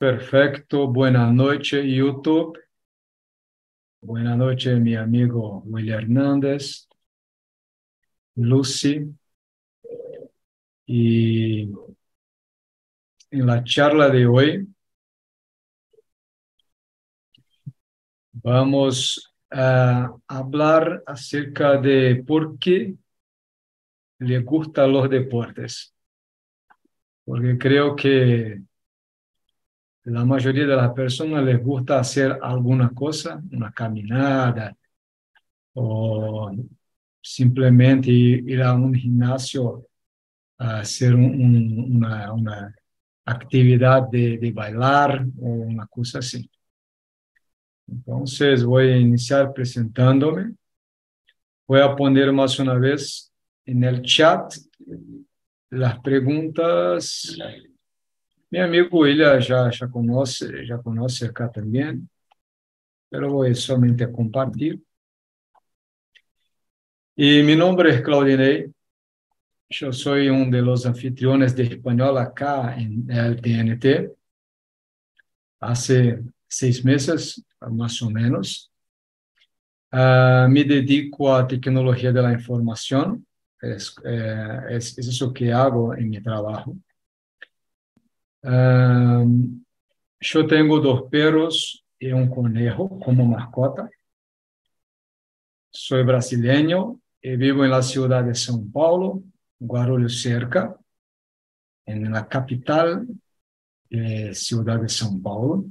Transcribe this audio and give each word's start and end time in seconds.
Perfecto, 0.00 0.88
buenas 0.88 1.30
noches 1.30 1.84
YouTube. 1.84 2.58
Buenas 4.00 4.36
noches 4.38 4.80
mi 4.80 4.94
amigo 4.96 5.62
William 5.66 6.00
Hernández, 6.00 6.88
Lucy. 8.36 9.14
Y 10.86 11.70
en 13.30 13.46
la 13.46 13.62
charla 13.62 14.08
de 14.08 14.26
hoy 14.26 14.66
vamos 18.32 19.30
a 19.50 20.14
hablar 20.26 21.02
acerca 21.06 21.76
de 21.76 22.24
por 22.26 22.58
qué 22.58 22.94
le 24.18 24.38
gustan 24.40 24.92
los 24.92 25.10
deportes. 25.10 25.94
Porque 27.24 27.58
creo 27.58 27.94
que 27.94 28.62
la 30.10 30.24
mayoría 30.24 30.66
de 30.66 30.76
las 30.76 30.92
personas 30.92 31.44
les 31.44 31.62
gusta 31.62 32.00
hacer 32.00 32.38
alguna 32.42 32.90
cosa, 32.90 33.40
una 33.52 33.72
caminada 33.72 34.76
o 35.74 36.50
simplemente 37.22 38.10
ir 38.10 38.62
a 38.62 38.74
un 38.74 38.94
gimnasio 38.94 39.86
a 40.58 40.80
hacer 40.80 41.14
una, 41.14 42.74
actividad 43.24 44.08
de, 44.10 44.38
de 44.38 44.50
bailar 44.50 45.24
o 45.40 45.46
una 45.46 45.86
cosa 45.86 46.18
así. 46.18 46.50
Entonces 47.86 48.64
voy 48.64 48.88
a 48.88 48.96
iniciar 48.96 49.52
presentándome. 49.52 50.54
Voy 51.68 51.80
a 51.80 51.94
poner 51.94 52.32
más 52.32 52.58
una 52.58 52.74
vez 52.74 53.32
en 53.64 53.84
el 53.84 54.02
chat 54.02 54.52
las 55.70 56.00
preguntas 56.00 57.36
meu 58.50 58.64
amigo 58.64 58.98
William 58.98 59.40
já, 59.40 59.70
já 59.70 59.86
conhece, 59.88 60.64
já 60.66 60.78
conhece 60.78 61.24
acá 61.24 61.48
também, 61.48 62.04
pero 63.08 63.30
voy 63.30 63.54
somente 63.54 64.06
compartilhar. 64.08 64.78
E 67.16 67.42
meu 67.42 67.56
nome 67.56 67.88
é 67.90 68.02
Claudinei, 68.02 68.70
eu 69.80 69.92
sou 69.92 70.14
um 70.14 70.50
de 70.50 70.60
los 70.60 70.84
anfitriones 70.84 71.52
de 71.54 71.62
espanhol 71.62 72.18
acá 72.18 72.76
em 72.78 73.04
TNT, 73.40 74.10
hace 75.60 76.24
seis 76.48 76.82
meses, 76.82 77.42
mais 77.70 78.00
ou 78.02 78.10
menos. 78.10 78.70
Uh, 79.92 80.48
me 80.48 80.64
dedico 80.64 81.28
à 81.28 81.44
tecnologia 81.44 82.12
da 82.12 82.32
informação, 82.32 83.22
é, 83.62 83.76
é, 84.04 84.74
é 84.74 84.76
isso 84.78 85.32
que 85.32 85.50
hago 85.50 85.94
em 85.94 86.08
meu 86.08 86.22
trabalho. 86.22 86.80
Um, 88.42 89.62
eu 90.34 90.46
tenho 90.46 90.80
dois 90.80 91.08
perros 91.10 91.84
e 92.00 92.12
um 92.14 92.28
conejo 92.28 92.88
como 93.00 93.26
mascota. 93.26 93.88
Sou 95.72 96.04
brasileño 96.04 97.00
e 97.22 97.36
vivo 97.36 97.66
na 97.66 97.82
cidade 97.82 98.32
de 98.32 98.38
São 98.38 98.68
Paulo, 98.70 99.24
Guarulhos 99.62 100.22
cerca, 100.22 100.76
na 101.86 102.24
capital 102.24 103.04
eh, 103.90 104.32
cidade 104.32 104.86
de 104.86 104.92
São 104.92 105.20
Paulo. 105.20 105.70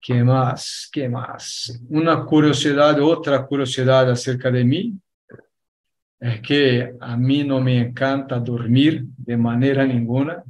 Que 0.00 0.22
mais? 0.22 0.88
Que 0.92 1.08
mais? 1.08 1.66
Uma 1.90 2.24
curiosidade, 2.26 3.00
outra 3.00 3.42
curiosidade 3.42 4.10
acerca 4.10 4.50
de 4.50 4.64
mim 4.64 5.00
es 6.20 6.42
que 6.42 6.94
a 7.00 7.16
mí 7.16 7.44
no 7.44 7.60
me 7.60 7.78
encanta 7.78 8.38
dormir 8.38 9.04
de 9.16 9.36
manera 9.38 9.86
ninguna. 9.86 10.44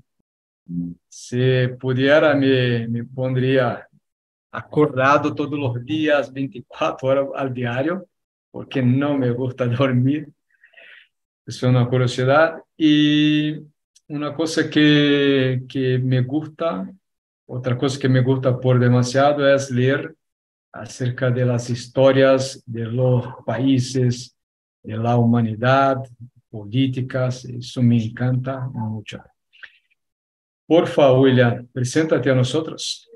Si 1.09 1.69
pudiera, 1.79 2.35
me, 2.35 2.89
me 2.89 3.05
pondría 3.05 3.87
acordado 4.51 5.33
todos 5.33 5.57
los 5.57 5.85
días, 5.85 6.33
24 6.33 7.09
horas 7.09 7.27
al 7.37 7.55
diario, 7.55 8.07
porque 8.51 8.83
no 8.83 9.17
me 9.17 9.31
gusta 9.31 9.67
dormir. 9.67 10.29
Es 11.47 11.63
una 11.63 11.89
curiosidad. 11.89 12.61
Y 12.77 13.57
una 14.09 14.35
cosa 14.35 14.69
que, 14.69 15.63
que 15.69 15.99
me 15.99 16.23
gusta, 16.23 16.91
otra 17.47 17.79
cosa 17.79 17.99
que 17.99 18.09
me 18.09 18.23
gusta 18.23 18.59
por 18.59 18.81
demasiado 18.81 19.49
es 19.49 19.71
leer 19.71 20.17
acerca 20.73 21.31
de 21.31 21.45
las 21.45 21.71
historias 21.71 22.63
de 22.67 22.87
los 22.87 23.25
países, 23.45 24.37
de 24.83 24.97
la 24.97 25.17
humanidad, 25.17 25.99
políticas, 26.51 27.45
eso 27.45 27.83
me 27.83 27.97
encanta 28.03 28.69
mucho. 28.73 29.23
Por 30.67 30.87
favor, 30.87 31.21
William, 31.21 31.67
preséntate 31.73 32.31
a 32.31 32.35
nosotros. 32.35 33.09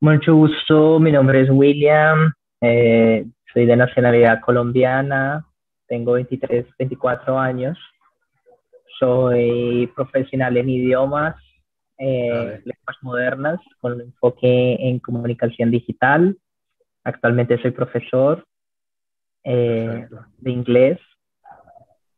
Mucho 0.00 0.34
gusto, 0.34 1.00
mi 1.00 1.10
nombre 1.10 1.42
es 1.42 1.48
William, 1.50 2.32
eh, 2.60 3.26
soy 3.52 3.66
de 3.66 3.76
nacionalidad 3.76 4.40
colombiana, 4.40 5.46
tengo 5.88 6.12
23, 6.12 6.66
24 6.78 7.38
años, 7.38 7.78
soy 8.98 9.90
profesional 9.94 10.56
en 10.56 10.68
idiomas, 10.68 11.36
eh, 11.98 12.60
lenguas 12.64 12.96
modernas, 13.02 13.58
con 13.80 14.00
enfoque 14.00 14.76
en 14.80 14.98
comunicación 14.98 15.70
digital, 15.70 16.36
Actualmente 17.06 17.62
soy 17.62 17.70
profesor 17.70 18.44
eh, 19.44 20.08
de 20.38 20.50
inglés, 20.50 20.98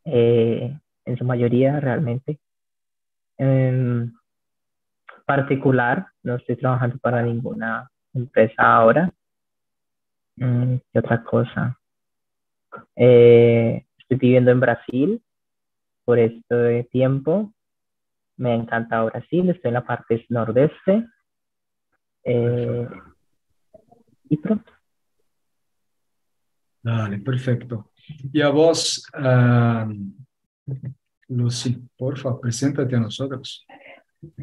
eh, 0.06 0.74
en 1.04 1.16
su 1.18 1.24
mayoría 1.26 1.78
realmente. 1.78 2.38
En 3.36 4.14
particular, 5.26 6.06
no 6.22 6.36
estoy 6.36 6.56
trabajando 6.56 6.96
para 7.02 7.20
ninguna 7.22 7.90
empresa 8.14 8.62
ahora. 8.62 9.12
Mm, 10.36 10.76
¿Qué 10.90 10.98
otra 10.98 11.22
cosa? 11.22 11.78
Eh, 12.96 13.84
estoy 13.98 14.16
viviendo 14.16 14.50
en 14.52 14.60
Brasil 14.60 15.22
por 16.06 16.18
este 16.18 16.84
tiempo. 16.84 17.52
Me 18.38 18.54
encanta 18.54 19.04
Brasil, 19.04 19.50
estoy 19.50 19.68
en 19.68 19.74
la 19.74 19.84
parte 19.84 20.24
nordeste. 20.30 21.06
y 24.30 24.36
pronto. 24.38 24.77
Dale, 26.82 27.18
perfecto. 27.18 27.90
Y 28.32 28.40
a 28.40 28.48
vos, 28.48 29.02
uh, 29.14 29.92
Lucy, 31.28 31.76
porfa, 31.96 32.38
preséntate 32.40 32.96
a 32.96 33.00
nosotros. 33.00 33.66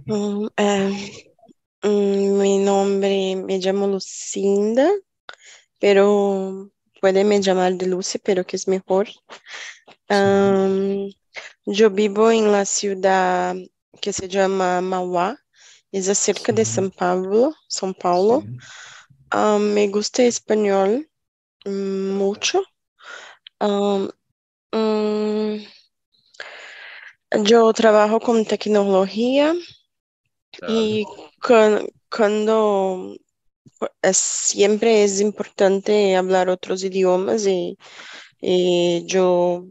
Um, 0.08 0.48
é, 0.58 0.90
um, 1.84 2.38
mi 2.40 2.60
nombre, 2.60 3.36
me 3.36 3.60
llamo 3.60 3.88
Lucinda, 3.88 4.90
pero 5.80 6.72
puede 7.02 7.24
me 7.24 7.42
llamar 7.42 7.76
de 7.76 7.88
Lucy, 7.88 8.20
pero 8.20 8.46
que 8.46 8.56
es 8.56 8.68
mejor. 8.68 9.08
Um, 10.10 11.12
yo 11.66 11.90
vivo 11.90 12.32
en 12.32 12.52
la 12.52 12.66
ciudad 12.66 13.56
que 14.02 14.14
se 14.14 14.28
llama 14.28 14.82
Mauá, 14.82 15.38
es 15.92 16.06
cerca 16.18 16.52
de 16.52 16.64
São 16.64 16.90
Paulo, 16.90 17.54
São 17.70 17.94
Paulo. 17.94 18.44
Um, 19.34 19.60
me 19.74 19.88
gusta 19.88 20.24
español, 20.24 21.08
mucho. 21.66 22.64
Um, 23.60 24.10
um, 24.72 25.60
yo 27.44 27.74
trabajo 27.74 28.20
con 28.20 28.46
tecnología 28.46 29.54
y 30.68 31.06
con, 31.42 31.88
cuando 32.10 33.16
es, 34.02 34.18
siempre 34.18 35.04
es 35.04 35.20
importante 35.22 36.16
hablar 36.16 36.50
otros 36.50 36.84
idiomas 36.84 37.46
y, 37.46 37.78
y, 38.42 39.06
yo 39.06 39.66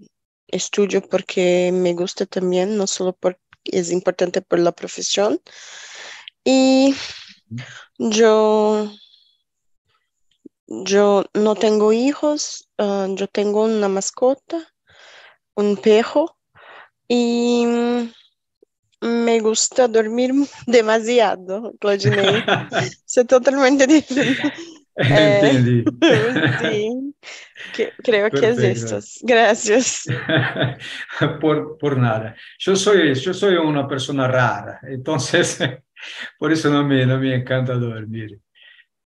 estudio 0.49 1.03
porque 1.03 1.71
me 1.73 1.95
gusta 1.95 2.27
también, 2.27 2.77
no 2.77 2.87
solo 2.87 3.15
porque 3.15 3.41
es 3.65 3.91
importante 3.91 4.43
por 4.43 4.59
la 4.59 4.73
profesión. 4.73 5.41
Y 6.45 6.95
yo 7.99 8.91
yo 10.67 11.25
no 11.35 11.55
tengo 11.55 11.93
hijos, 11.93 12.69
uh, 12.79 13.15
yo 13.15 13.27
tengo 13.29 13.65
una 13.65 13.89
mascota, 13.89 14.67
un 15.55 15.77
perro 15.77 16.37
y 17.09 17.67
me 19.01 19.41
gusta 19.41 19.89
dormir 19.89 20.33
demasiado, 20.67 21.75
Claudinei. 21.79 22.43
Soy 23.05 23.25
totalmente 23.25 23.87
diferente. 23.87 24.53
Entendí. 24.97 25.85
sí, 26.61 27.15
que, 27.75 27.93
creo 28.01 28.31
Perfecto. 28.31 28.41
que 28.41 28.71
es 28.71 28.85
esto. 28.85 29.01
Gracias. 29.23 30.05
por, 31.41 31.77
por 31.79 31.99
nada. 31.99 32.37
Yo 32.61 32.77
soy, 32.77 33.13
yo 33.15 33.35
soy 33.35 33.57
una 33.57 33.89
persona 33.89 34.29
rara, 34.29 34.79
entonces 34.85 35.59
por 36.39 36.53
eso 36.53 36.71
no 36.71 36.85
me, 36.87 37.05
no 37.07 37.19
me 37.19 37.35
encanta 37.35 37.75
dormir. 37.75 38.39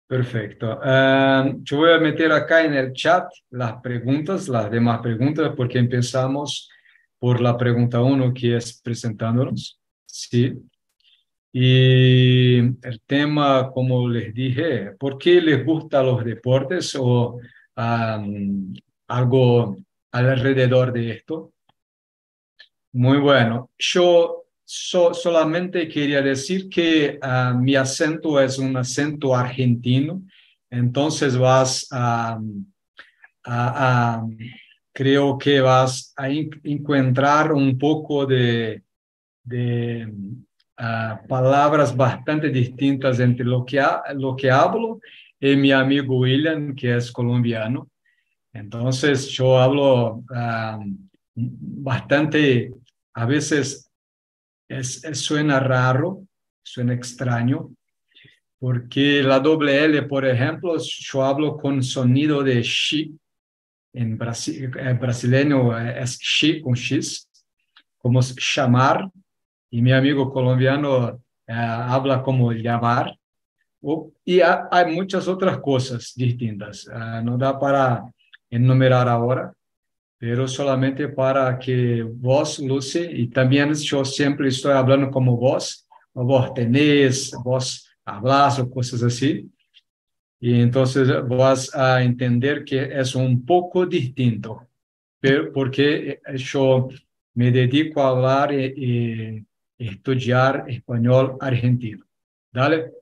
Perfecto. 0.06 0.78
Uh, 0.78 1.58
yo 1.64 1.78
voy 1.78 1.92
a 1.92 1.98
meter 1.98 2.30
acá 2.30 2.64
en 2.64 2.74
el 2.74 2.92
chat 2.92 3.28
las 3.50 3.80
preguntas, 3.82 4.48
las 4.48 4.70
demás 4.70 5.00
preguntas, 5.00 5.52
porque 5.56 5.78
empezamos 5.78 6.70
por 7.18 7.40
la 7.40 7.56
pregunta 7.56 8.00
uno 8.00 8.32
que 8.32 8.56
es 8.56 8.80
presentándonos. 8.80 9.80
Sí. 10.04 10.54
Y 11.52 12.58
el 12.58 13.00
tema, 13.04 13.70
como 13.72 14.08
les 14.08 14.32
dije, 14.32 14.92
¿por 14.98 15.18
qué 15.18 15.40
les 15.40 15.64
gustan 15.64 16.06
los 16.06 16.24
deportes 16.24 16.96
o 17.00 17.40
algo 19.08 19.76
alrededor 20.12 20.92
de 20.92 21.10
esto? 21.10 21.52
Muy 22.92 23.18
bueno. 23.18 23.70
Yo 23.76 24.45
solamente 24.66 25.88
quería 25.88 26.20
decir 26.20 26.68
que 26.68 27.18
ah, 27.22 27.54
mi 27.56 27.76
acento 27.76 28.40
es 28.40 28.58
un 28.58 28.76
acento 28.76 29.34
argentino, 29.34 30.22
entonces 30.68 31.38
vas 31.38 31.86
a, 31.92 32.40
creo 34.92 35.38
que 35.38 35.60
vas 35.60 36.12
a 36.16 36.28
encontrar 36.28 37.52
un 37.52 37.78
poco 37.78 38.26
de, 38.26 38.82
ah, 40.76 41.20
palabras 41.28 41.96
bastante 41.96 42.50
distintas 42.50 43.20
entre 43.20 43.46
lo 43.46 43.64
que, 43.64 43.80
lo 44.16 44.34
que 44.34 44.50
hablo 44.50 45.00
y 45.38 45.54
mi 45.54 45.70
amigo 45.70 46.18
William, 46.18 46.74
que 46.74 46.96
es 46.96 47.12
colombiano. 47.12 47.88
Entonces 48.52 49.28
yo 49.28 49.60
hablo 49.60 50.24
ah, 50.34 50.80
bastante, 51.36 52.72
a 53.14 53.26
veces 53.26 53.85
es, 54.68 55.02
suena 55.12 55.60
raro, 55.60 56.26
suena 56.62 56.94
extraño, 56.94 57.70
porque 58.58 59.22
la 59.22 59.40
doble 59.40 59.84
L, 59.84 60.02
por 60.02 60.24
ejemplo, 60.26 60.76
yo 60.78 61.24
hablo 61.24 61.56
con 61.56 61.82
sonido 61.82 62.42
de 62.42 62.62
shi, 62.62 63.16
en 63.92 64.18
Brasil, 64.18 64.70
eh, 64.78 64.92
brasileño 64.92 65.76
es 65.78 66.18
shi 66.18 66.60
con 66.60 66.74
x, 66.74 67.28
como 67.98 68.20
chamar, 68.22 69.10
y 69.70 69.82
mi 69.82 69.92
amigo 69.92 70.32
colombiano 70.32 71.20
eh, 71.46 71.52
habla 71.52 72.22
como 72.22 72.52
llamar, 72.52 73.16
y 74.24 74.40
hay 74.40 74.94
muchas 74.94 75.28
otras 75.28 75.58
cosas 75.58 76.12
distintas. 76.16 76.88
Eh, 76.88 77.22
no 77.22 77.38
da 77.38 77.58
para 77.58 78.04
enumerar 78.50 79.08
ahora, 79.08 79.52
pero 80.18 80.48
solamente 80.48 81.08
para 81.08 81.58
que 81.58 82.02
vos, 82.02 82.58
Lucy, 82.58 83.06
y 83.10 83.28
también 83.28 83.74
yo 83.74 84.04
siempre 84.04 84.48
estoy 84.48 84.72
hablando 84.72 85.10
como 85.10 85.36
vos, 85.36 85.86
o 86.14 86.24
vos 86.24 86.54
tenés, 86.54 87.32
vos 87.44 87.90
hablas 88.04 88.58
o 88.58 88.70
cosas 88.70 89.02
así, 89.02 89.50
y 90.40 90.60
entonces 90.60 91.08
vas 91.28 91.74
a 91.74 92.02
entender 92.02 92.64
que 92.64 92.84
es 92.98 93.14
un 93.14 93.44
poco 93.44 93.84
distinto, 93.84 94.68
pero 95.20 95.52
porque 95.52 96.20
yo 96.36 96.88
me 97.34 97.50
dedico 97.50 98.02
a 98.02 98.08
hablar 98.08 98.52
y, 98.52 99.44
estudiar 99.78 100.64
español 100.68 101.36
argentino. 101.38 102.02
Dale. 102.50 102.92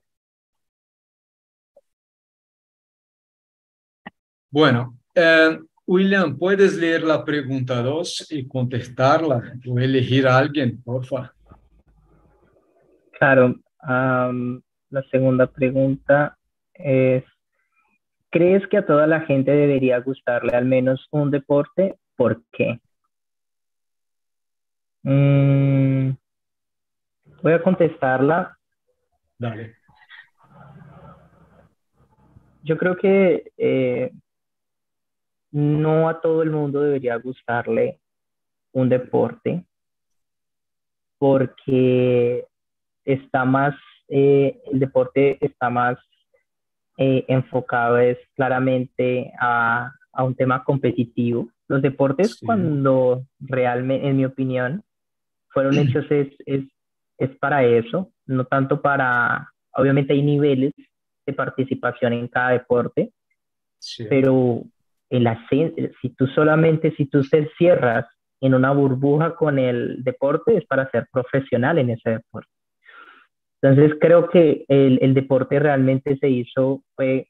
Bueno, 4.51 4.99
eh, 5.13 5.57
William, 5.87 6.35
¿puedes 6.37 6.75
leer 6.77 7.03
la 7.03 7.23
pregunta 7.23 7.81
2 7.81 8.31
y 8.31 8.47
contestarla 8.47 9.53
o 9.67 9.79
elegir 9.79 10.27
a 10.27 10.37
alguien, 10.37 10.81
por 10.81 11.05
favor? 11.05 11.31
Claro. 13.19 13.55
la 13.81 15.03
segunda 15.11 15.45
pregunta 15.47 16.37
es, 16.73 17.23
¿crees 18.31 18.67
que 18.67 18.77
a 18.77 18.85
toda 18.85 19.05
la 19.05 19.21
gente 19.21 19.51
debería 19.51 19.99
gustarle 19.99 20.55
al 20.55 20.65
menos 20.65 21.07
un 21.11 21.29
deporte? 21.29 21.97
¿Por 22.15 22.43
qué? 22.51 22.79
Mm, 25.03 26.15
voy 27.43 27.53
a 27.53 27.61
contestarla. 27.61 28.57
Dale. 29.37 29.75
Yo 32.63 32.75
creo 32.77 32.97
que 32.97 33.51
eh, 33.57 34.11
no 35.55 36.09
a 36.09 36.19
todo 36.19 36.43
el 36.43 36.51
mundo 36.51 36.81
debería 36.81 37.15
gustarle 37.15 37.97
un 38.73 38.89
deporte 38.89 39.63
porque 41.17 42.45
está 43.05 43.45
más, 43.45 43.73
eh, 44.09 44.59
el 44.69 44.79
deporte 44.79 45.37
está 45.39 45.69
más 45.69 45.97
eh, 46.97 47.23
enfocado 47.29 47.97
es 47.99 48.17
claramente 48.35 49.31
a, 49.39 49.93
un 50.17 50.35
tema 50.35 50.61
competitivo. 50.61 51.49
Los 51.69 51.81
deportes 51.81 52.35
cuando 52.35 53.25
realmente, 53.39 54.09
en 54.09 54.17
mi 54.17 54.25
opinión, 54.25 54.83
fueron 55.47 55.77
hechos 55.79 56.05
es, 56.09 56.33
es 57.17 57.37
para 57.37 57.63
eso, 57.63 58.11
no 58.25 58.43
tanto 58.43 58.81
para, 58.81 59.53
obviamente 59.71 60.11
hay 60.11 60.21
niveles 60.21 60.73
de 61.25 61.31
participación 61.31 62.11
en 62.11 62.27
cada 62.27 62.49
deporte, 62.49 63.13
pero 64.09 64.63
el 65.09 65.27
si 66.01 66.09
tú 66.09 66.27
solamente, 66.27 66.93
si 66.95 67.05
tú 67.05 67.21
te 67.23 67.49
cierras 67.57 68.05
en 68.41 68.53
una 68.53 68.71
burbuja 68.71 69.35
con 69.35 69.59
el 69.59 70.03
deporte, 70.03 70.57
es 70.57 70.65
para 70.65 70.89
ser 70.91 71.07
profesional 71.11 71.77
en 71.77 71.91
ese 71.91 72.11
deporte. 72.11 72.49
Entonces 73.61 73.97
creo 73.99 74.29
que 74.29 74.65
el, 74.67 74.99
el 75.01 75.13
deporte 75.13 75.59
realmente 75.59 76.17
se 76.17 76.29
hizo, 76.29 76.83
fue, 76.95 77.27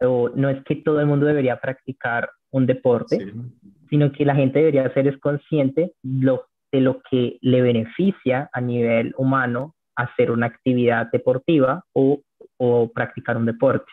o 0.00 0.30
no 0.34 0.50
es 0.50 0.62
que 0.64 0.76
todo 0.76 1.00
el 1.00 1.06
mundo 1.06 1.26
debería 1.26 1.58
practicar 1.60 2.28
un 2.50 2.66
deporte, 2.66 3.32
sino 3.88 4.12
que 4.12 4.24
la 4.24 4.34
gente 4.34 4.58
debería 4.58 4.92
ser 4.92 5.06
es 5.06 5.18
consciente 5.18 5.92
lo, 6.02 6.46
de 6.72 6.80
lo 6.80 7.00
que 7.10 7.38
le 7.40 7.62
beneficia 7.62 8.50
a 8.52 8.60
nivel 8.60 9.14
humano 9.16 9.74
hacer 9.94 10.30
una 10.30 10.46
actividad 10.46 11.08
deportiva 11.10 11.84
o, 11.92 12.20
o 12.58 12.92
practicar 12.92 13.36
un 13.36 13.46
deporte. 13.46 13.90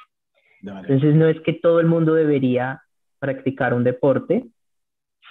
Entonces 0.61 1.15
no 1.15 1.27
es 1.27 1.39
que 1.41 1.53
todo 1.53 1.79
el 1.79 1.87
mundo 1.87 2.13
debería 2.13 2.81
practicar 3.23 3.73
un 3.73 3.85
deporte, 3.85 4.43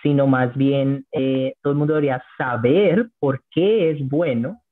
sino 0.03 0.27
más 0.27 0.57
bien 0.57 1.05
eh, 1.13 1.57
todo 1.61 1.75
el 1.75 1.79
mundo 1.79 1.93
debería 1.93 2.25
saber 2.39 3.11
por 3.19 3.43
qué 3.51 3.91
es 3.91 4.09
bueno 4.09 4.63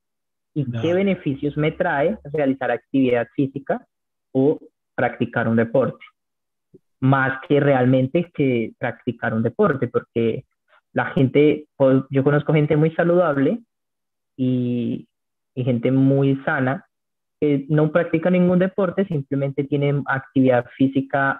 y 0.55 0.65
qué 0.81 0.95
beneficios 0.95 1.55
me 1.55 1.71
trae 1.71 2.17
realizar 2.33 2.71
actividad 2.71 3.27
física 3.35 3.85
o 4.31 4.59
practicar 4.95 5.47
un 5.47 5.55
deporte, 5.55 6.03
más 6.99 7.39
que 7.47 7.59
realmente 7.59 8.31
que 8.33 8.73
practicar 8.79 9.35
un 9.35 9.43
deporte, 9.43 9.87
porque 9.87 10.45
la 10.91 11.05
gente, 11.11 11.67
pues, 11.77 12.01
yo 12.09 12.23
conozco 12.23 12.53
gente 12.53 12.75
muy 12.75 12.89
saludable 12.95 13.59
y, 14.35 15.07
y 15.53 15.63
gente 15.63 15.91
muy 15.91 16.37
sana 16.43 16.87
que 17.39 17.67
no 17.69 17.91
practica 17.91 18.31
ningún 18.31 18.57
deporte, 18.57 19.05
simplemente 19.05 19.63
tienen 19.63 20.01
actividad 20.07 20.65
física 20.75 21.39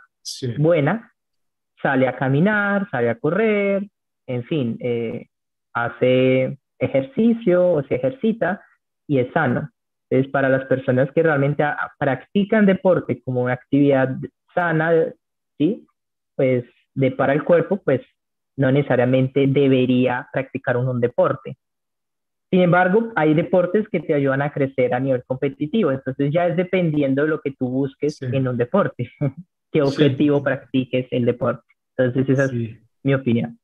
buena 0.59 1.11
sale 1.81 2.07
a 2.07 2.15
caminar, 2.15 2.89
sale 2.89 3.09
a 3.09 3.15
correr, 3.15 3.87
en 4.27 4.43
fin, 4.43 4.77
eh, 4.79 5.27
hace 5.73 6.57
ejercicio 6.79 7.71
o 7.71 7.83
se 7.83 7.95
ejercita 7.95 8.61
y 9.07 9.19
es 9.19 9.31
sano. 9.33 9.69
Entonces, 10.09 10.31
para 10.31 10.49
las 10.49 10.65
personas 10.65 11.09
que 11.13 11.23
realmente 11.23 11.63
practican 11.97 12.65
deporte 12.65 13.21
como 13.23 13.43
una 13.43 13.53
actividad 13.53 14.15
sana, 14.53 14.91
¿sí? 15.57 15.87
Pues 16.35 16.65
de 16.93 17.11
para 17.11 17.33
el 17.33 17.43
cuerpo, 17.43 17.77
pues 17.77 18.01
no 18.57 18.71
necesariamente 18.71 19.47
debería 19.47 20.27
practicar 20.31 20.77
un, 20.77 20.99
deporte. 20.99 21.57
Sin 22.49 22.61
embargo, 22.61 23.13
hay 23.15 23.33
deportes 23.33 23.87
que 23.89 24.01
te 24.01 24.13
ayudan 24.13 24.41
a 24.41 24.51
crecer 24.51 24.93
a 24.93 24.99
nivel 24.99 25.23
competitivo, 25.25 25.91
entonces 25.91 26.31
ya 26.33 26.47
es 26.47 26.57
dependiendo 26.57 27.23
de 27.23 27.29
lo 27.29 27.39
que 27.39 27.51
tú 27.51 27.69
busques 27.69 28.21
en 28.21 28.47
un 28.47 28.57
deporte, 28.57 29.09
qué 29.71 29.81
objetivo 29.81 30.43
practiques 30.43 31.07
el 31.11 31.25
deporte. 31.25 31.70
Entonces, 31.97 32.29
esa 32.29 32.45
es 32.45 32.77
mi 33.03 33.13
opinión. 33.13 33.59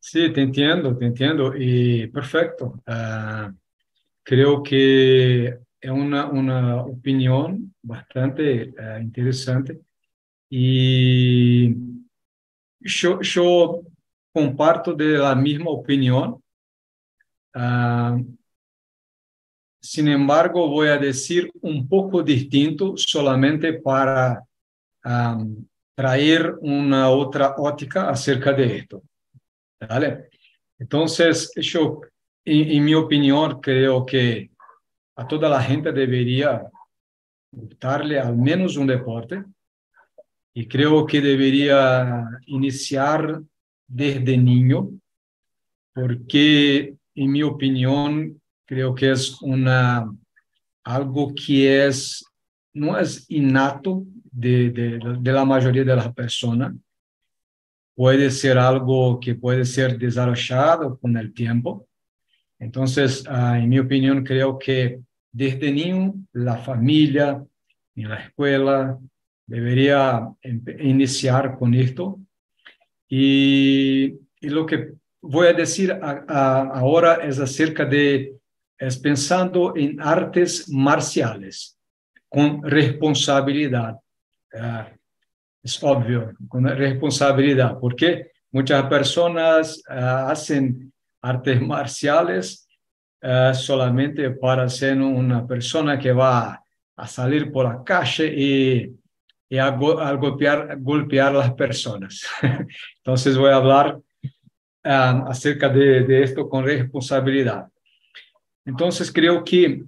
Sí, 0.00 0.32
te 0.32 0.40
entiendo, 0.40 0.96
te 0.96 1.06
entiendo. 1.06 1.52
Y 1.56 2.06
perfecto. 2.08 2.80
Ah, 2.86 3.52
creo 4.22 4.62
que 4.62 5.46
es 5.80 5.90
una, 5.90 6.26
una 6.26 6.82
opinión 6.84 7.74
bastante 7.82 8.74
ah, 8.78 9.00
interesante. 9.00 9.80
Y 10.50 11.74
yo, 12.80 13.20
yo 13.20 13.82
comparto 14.32 14.94
de 14.94 15.18
la 15.18 15.34
misma 15.34 15.70
opinión. 15.70 16.42
Ah, 17.54 18.16
sin 19.80 20.08
embargo, 20.08 20.68
voy 20.68 20.88
a 20.88 20.98
decir 20.98 21.50
un 21.62 21.88
poco 21.88 22.22
distinto 22.22 22.94
solamente 22.96 23.74
para 23.74 24.42
traer 25.98 26.54
una 26.60 27.10
otra 27.10 27.56
óptica 27.56 28.08
acerca 28.08 28.52
de 28.52 28.76
esto. 28.76 29.02
¿Vale? 29.80 30.28
Entonces, 30.78 31.50
yo, 31.56 32.02
en, 32.44 32.84
mi 32.84 32.94
opinión, 32.94 33.60
creo 33.60 34.06
que 34.06 34.48
a 35.16 35.26
toda 35.26 35.48
la 35.48 35.60
gente 35.60 35.90
debería 35.90 36.62
gustarle 37.50 38.20
al 38.20 38.36
menos 38.36 38.76
un 38.76 38.86
deporte 38.86 39.42
y 40.54 40.68
creo 40.68 41.04
que 41.04 41.20
debería 41.20 42.28
iniciar 42.46 43.42
desde 43.88 44.38
niño 44.38 44.90
porque, 45.92 46.94
en 47.16 47.32
mi 47.32 47.42
opinión, 47.42 48.40
creo 48.66 48.94
que 48.94 49.10
es 49.10 49.42
una, 49.42 50.08
algo 50.84 51.34
que 51.34 51.86
es, 51.88 52.24
no 52.72 52.96
es 52.96 53.28
innato 53.28 54.04
de, 54.30 54.70
de, 54.70 54.98
de 55.20 55.32
la 55.32 55.44
mayoría 55.44 55.84
de 55.84 55.96
las 55.96 56.12
personas, 56.12 56.74
puede 57.94 58.30
ser 58.30 58.58
algo 58.58 59.18
que 59.18 59.34
puede 59.34 59.64
ser 59.64 59.98
desarrollado 59.98 60.98
con 60.98 61.16
el 61.16 61.32
tiempo. 61.32 61.88
Entonces, 62.60 63.24
uh, 63.28 63.54
en 63.54 63.68
mi 63.68 63.78
opinión, 63.78 64.24
creo 64.24 64.58
que 64.58 65.00
desde 65.32 65.72
niño 65.72 66.14
la 66.32 66.56
familia, 66.56 67.44
en 67.96 68.08
la 68.08 68.16
escuela, 68.16 68.98
debería 69.46 70.28
iniciar 70.80 71.58
con 71.58 71.74
esto. 71.74 72.20
Y, 73.08 74.14
y 74.40 74.48
lo 74.48 74.64
que 74.66 74.92
voy 75.20 75.48
a 75.48 75.52
decir 75.52 75.90
a, 75.92 76.24
a, 76.28 76.60
ahora 76.78 77.14
es 77.14 77.38
acerca 77.40 77.84
de, 77.84 78.34
es 78.78 78.96
pensando 78.96 79.74
en 79.74 80.00
artes 80.00 80.68
marciales 80.68 81.76
con 82.28 82.62
responsabilidad. 82.62 83.96
Uh, 84.52 84.98
es 85.62 85.82
obvio, 85.82 86.32
con 86.48 86.64
responsabilidad, 86.64 87.78
porque 87.78 88.30
muchas 88.52 88.84
personas 88.84 89.82
uh, 89.88 90.30
hacen 90.30 90.92
artes 91.20 91.60
marciales 91.60 92.68
uh, 93.22 93.54
solamente 93.54 94.30
para 94.30 94.68
ser 94.68 95.00
una 95.00 95.46
persona 95.46 95.98
que 95.98 96.12
va 96.12 96.62
a 96.96 97.06
salir 97.06 97.50
por 97.52 97.66
la 97.66 97.82
calle 97.84 98.32
y, 98.34 98.96
y 99.48 99.58
a, 99.58 99.70
go 99.70 100.00
a 100.00 100.12
golpear, 100.14 100.78
golpear 100.80 101.28
a 101.28 101.38
las 101.38 101.54
personas. 101.54 102.26
Entonces 102.98 103.36
voy 103.36 103.50
a 103.50 103.56
hablar 103.56 103.96
um, 103.96 105.28
acerca 105.28 105.68
de, 105.68 106.02
de 106.02 106.22
esto 106.22 106.48
con 106.48 106.64
responsabilidad. 106.64 107.68
Entonces 108.64 109.12
creo 109.12 109.44
que 109.44 109.84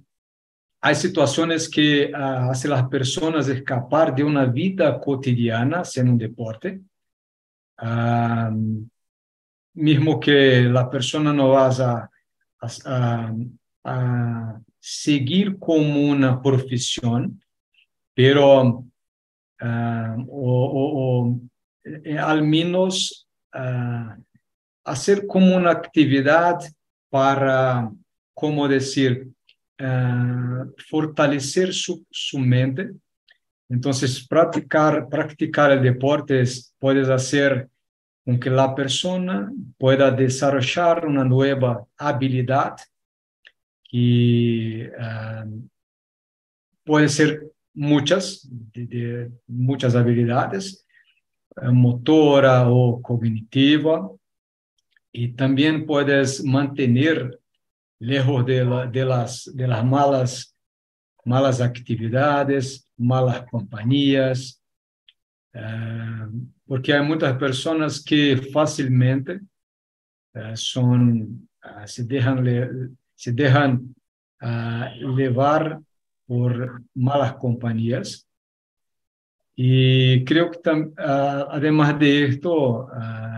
hay 0.83 0.95
situaciones 0.95 1.69
que 1.69 2.11
uh, 2.11 2.49
hacen 2.49 2.71
las 2.71 2.87
personas 2.87 3.47
escapar 3.47 4.15
de 4.15 4.23
una 4.23 4.45
vida 4.45 4.99
cotidiana 4.99 5.85
sin 5.85 6.09
un 6.09 6.17
deporte. 6.17 6.81
Um, 7.79 8.89
mismo 9.73 10.19
que 10.19 10.63
la 10.63 10.89
persona 10.89 11.31
no 11.31 11.49
vaya 11.49 12.09
a, 12.59 12.67
a, 12.85 13.33
a 13.83 14.61
seguir 14.79 15.59
como 15.59 16.09
una 16.09 16.41
profesión, 16.41 17.39
pero 18.15 18.85
uh, 19.61 20.25
o, 20.29 21.39
eh, 21.83 22.17
al 22.17 22.43
menos 22.43 23.27
uh, 23.53 24.19
hacer 24.83 25.27
como 25.27 25.55
una 25.55 25.71
actividad 25.71 26.59
para, 27.09 27.91
como 28.33 28.67
decir, 28.67 29.31
uh, 29.81 30.71
fortalecer 30.89 31.73
su, 31.73 32.05
mente. 32.39 32.91
Entonces, 33.69 34.27
practicar, 34.27 35.09
practicar 35.09 35.71
el 35.71 35.81
deporte 35.81 36.43
puedes 36.79 37.09
hacer 37.09 37.69
con 38.23 38.39
que 38.39 38.49
la 38.49 38.75
persona 38.75 39.51
pueda 39.77 40.11
desarrollar 40.11 41.07
una 41.07 41.23
nueva 41.23 41.85
habilidad 41.97 42.75
que 43.89 44.91
uh, 44.97 45.67
puede 46.83 47.09
ser 47.09 47.41
muchas, 47.73 48.47
de, 48.73 49.31
muchas 49.47 49.95
habilidades, 49.95 50.85
uh, 51.57 51.71
motora 51.71 52.69
o 52.69 53.01
cognitiva, 53.01 54.11
y 55.11 55.29
también 55.29 55.85
puedes 55.85 56.43
mantener 56.43 57.40
lejos 58.01 58.43
de, 58.47 58.65
la, 58.65 58.87
de, 58.87 59.05
las, 59.05 59.49
de 59.53 59.67
las 59.67 59.85
malas, 59.85 60.55
malas 61.23 61.61
actividades, 61.61 62.89
malas 62.97 63.43
compañías, 63.49 64.59
uh, 65.53 66.27
porque 66.65 66.93
hay 66.93 67.05
muchas 67.05 67.37
personas 67.37 68.03
que 68.03 68.37
fácilmente 68.51 69.39
uh, 70.33 70.55
son, 70.55 71.47
uh, 71.63 71.85
se 71.85 72.03
dejan, 72.03 72.97
se 73.13 73.31
dejan 73.31 73.95
levar 74.99 75.79
por 76.25 76.81
malas 76.95 77.35
compañías. 77.35 78.27
Y 79.55 80.25
creo 80.25 80.49
que 80.49 80.57
además 80.97 81.99
de 81.99 82.25
esto, 82.25 82.89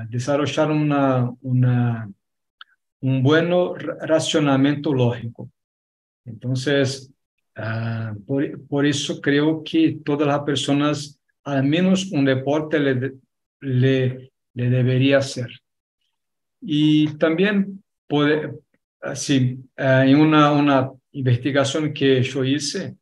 desarrollar 0.08 0.72
una, 0.72 1.30
una, 1.42 2.10
un 3.04 3.22
buen 3.22 3.50
racionamiento 4.00 4.94
lógico. 4.94 5.50
Entonces, 6.26 7.12
por, 8.26 8.68
por 8.68 8.86
eso 8.86 9.20
creo 9.20 9.62
que 9.62 10.00
todas 10.06 10.26
las 10.26 10.40
personas 10.42 11.20
al 11.44 11.64
menos 11.66 12.10
un 12.14 12.24
deporte 12.24 12.80
le, 12.80 13.16
le, 13.60 14.32
debería 14.54 15.18
hacer. 15.18 15.50
Y 16.62 17.08
también 17.18 17.84
puede, 18.08 18.54
así, 19.02 19.60
eh, 19.76 20.04
en 20.08 20.18
una, 20.18 20.54
una 20.54 20.90
investigación 21.12 21.94
que 21.94 22.24
yo 22.24 22.46
hice 22.46 22.96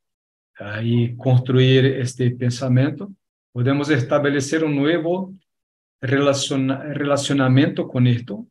y 0.83 1.15
construir 1.15 1.85
este 1.85 2.29
pensamiento, 2.31 3.11
podemos 3.51 3.89
establecer 3.89 4.63
un 4.63 4.75
nuevo 4.75 5.33
relaciona, 5.99 6.83
relacionamiento 6.83 7.87
con 7.87 8.07
esto 8.07 8.47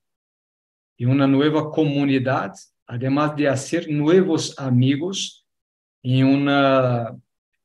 y 1.01 1.07
una 1.07 1.27
nueva 1.27 1.71
comunidad, 1.71 2.53
además 2.87 3.35
de 3.35 3.49
hacer 3.49 3.91
nuevos 3.91 4.55
amigos 4.59 5.47
en 6.03 6.27
una 6.27 7.17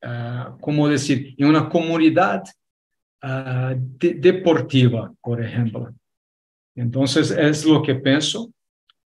uh, 0.06 0.58
como 0.62 0.88
decir, 0.88 1.36
em 1.38 1.44
uma 1.44 1.70
comunidade 1.70 2.50
uh, 3.22 3.76
de, 4.00 4.14
deportiva, 4.14 5.14
por 5.22 5.44
exemplo. 5.44 5.94
Então, 6.78 7.04
é 7.04 7.70
o 7.70 7.82
que 7.82 7.94
penso 7.96 8.54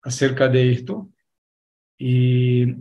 acerca 0.05 0.49
de 0.49 0.71
isto 0.71 1.11
e 1.99 2.77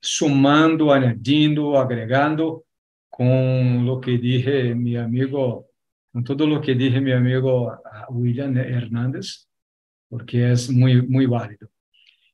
sumando, 0.00 0.92
añadindo, 0.92 1.76
agregando 1.76 2.64
com 3.08 3.88
o 3.88 3.98
que 3.98 4.16
dije 4.18 4.72
meu 4.74 5.02
amigo, 5.02 5.64
com 6.12 6.22
todo 6.22 6.44
o 6.54 6.60
que 6.60 6.76
dije 6.76 7.00
meu 7.00 7.16
amigo 7.16 7.72
William 8.08 8.56
Hernández, 8.56 9.49
porque 10.10 10.38
é 10.38 10.54
muito, 10.72 11.08
muito 11.08 11.30
válido. 11.30 11.70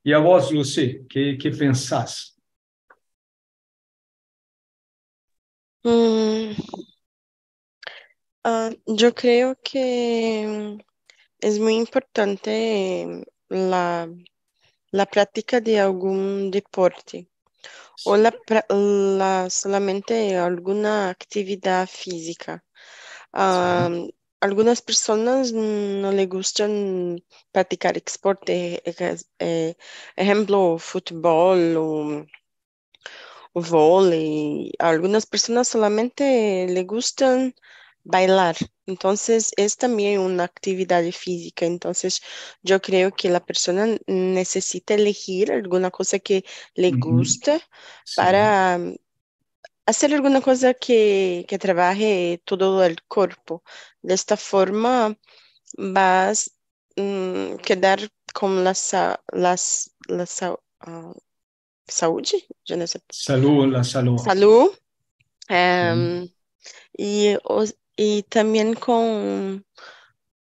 E 0.05 0.15
a 0.15 0.19
vós, 0.19 0.51
Lucy, 0.51 1.05
que, 1.09 1.37
que 1.37 1.51
pensás? 1.51 2.35
Mm, 5.85 6.57
uh, 8.45 8.95
yo 8.97 9.15
creo 9.15 9.57
que 9.63 10.79
es 11.41 11.59
muy 11.61 11.77
importante 11.77 13.25
la, 13.49 14.09
la 14.91 15.07
práctica 15.07 15.61
de 15.61 15.79
algún 15.79 16.51
deporte 16.51 17.29
o 18.05 18.17
la, 18.17 18.33
la 18.69 19.51
solamente 19.51 20.37
alguna 20.37 21.11
actividad 21.11 21.89
física. 21.89 22.65
Uh, 23.33 24.09
algunas 24.41 24.83
personas 24.83 25.53
no 25.53 26.13
le 26.13 26.27
gustan 26.27 27.23
practicar 27.53 27.95
deporte, 27.95 28.83
eh, 29.39 29.77
ejemplo, 30.17 30.79
fútbol 30.79 31.77
o 31.77 32.27
o 33.53 33.61
vôlei. 33.63 34.73
Algunas 34.79 35.27
personas 35.27 35.69
solamente 35.69 36.67
le 36.69 36.85
gustan 36.85 37.55
bailar. 38.05 38.57
Entonces, 38.87 39.53
es 39.57 39.77
también 39.77 40.21
una 40.21 40.45
actividad 40.45 41.03
física. 41.13 41.67
Entonces, 41.67 42.21
yo 42.63 42.81
creo 42.81 43.13
que 43.15 43.31
la 43.31 43.45
persona 43.45 43.99
necesita 44.07 44.95
elegir 44.95 45.53
alguna 45.53 45.91
cosa 45.91 46.19
que 46.19 46.45
le 46.75 46.93
guste 46.93 47.61
sí. 48.05 48.15
para 48.15 48.79
hacer 49.87 50.15
alguna 50.15 50.41
cosa 50.41 50.75
que, 50.75 51.45
que 51.49 51.59
trabaje 51.59 52.41
todo 52.45 52.85
el 52.85 53.03
cuerpo. 53.05 53.63
De 54.03 54.15
esta 54.15 54.37
forma, 54.37 55.17
vas 55.77 56.51
a 56.97 57.03
um, 57.03 57.57
quedar 57.59 58.01
con 58.35 58.65
las, 58.65 58.95
las, 59.33 59.91
las 60.09 60.43
uh, 60.43 61.15
saúde, 61.89 62.45
já 62.65 62.77
não 62.77 62.87
sei. 62.87 63.01
Salud, 63.13 63.71
la 63.71 63.85
salud. 63.85 64.19
Salud. 64.19 64.77
Um, 65.49 66.29
e, 66.99 67.39
e 67.99 68.23
também 68.29 68.75
com, 68.75 69.61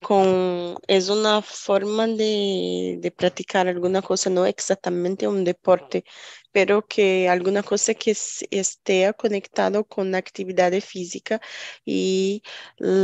com 0.03 0.75
é 0.87 0.99
uma 1.11 1.41
forma 1.41 2.07
de, 2.07 2.97
de 3.01 3.11
praticar 3.11 3.67
alguma 3.67 4.01
coisa, 4.01 4.29
não 4.29 4.45
exatamente 4.45 5.27
um 5.27 5.43
deporte, 5.43 6.03
pero 6.51 6.83
que 6.83 7.27
alguma 7.27 7.63
coisa 7.63 7.93
que 7.93 8.11
esteja 8.11 9.13
conectado 9.13 9.83
com 9.85 10.01
a 10.13 10.17
atividade 10.19 10.81
física 10.81 11.39
e 11.87 12.41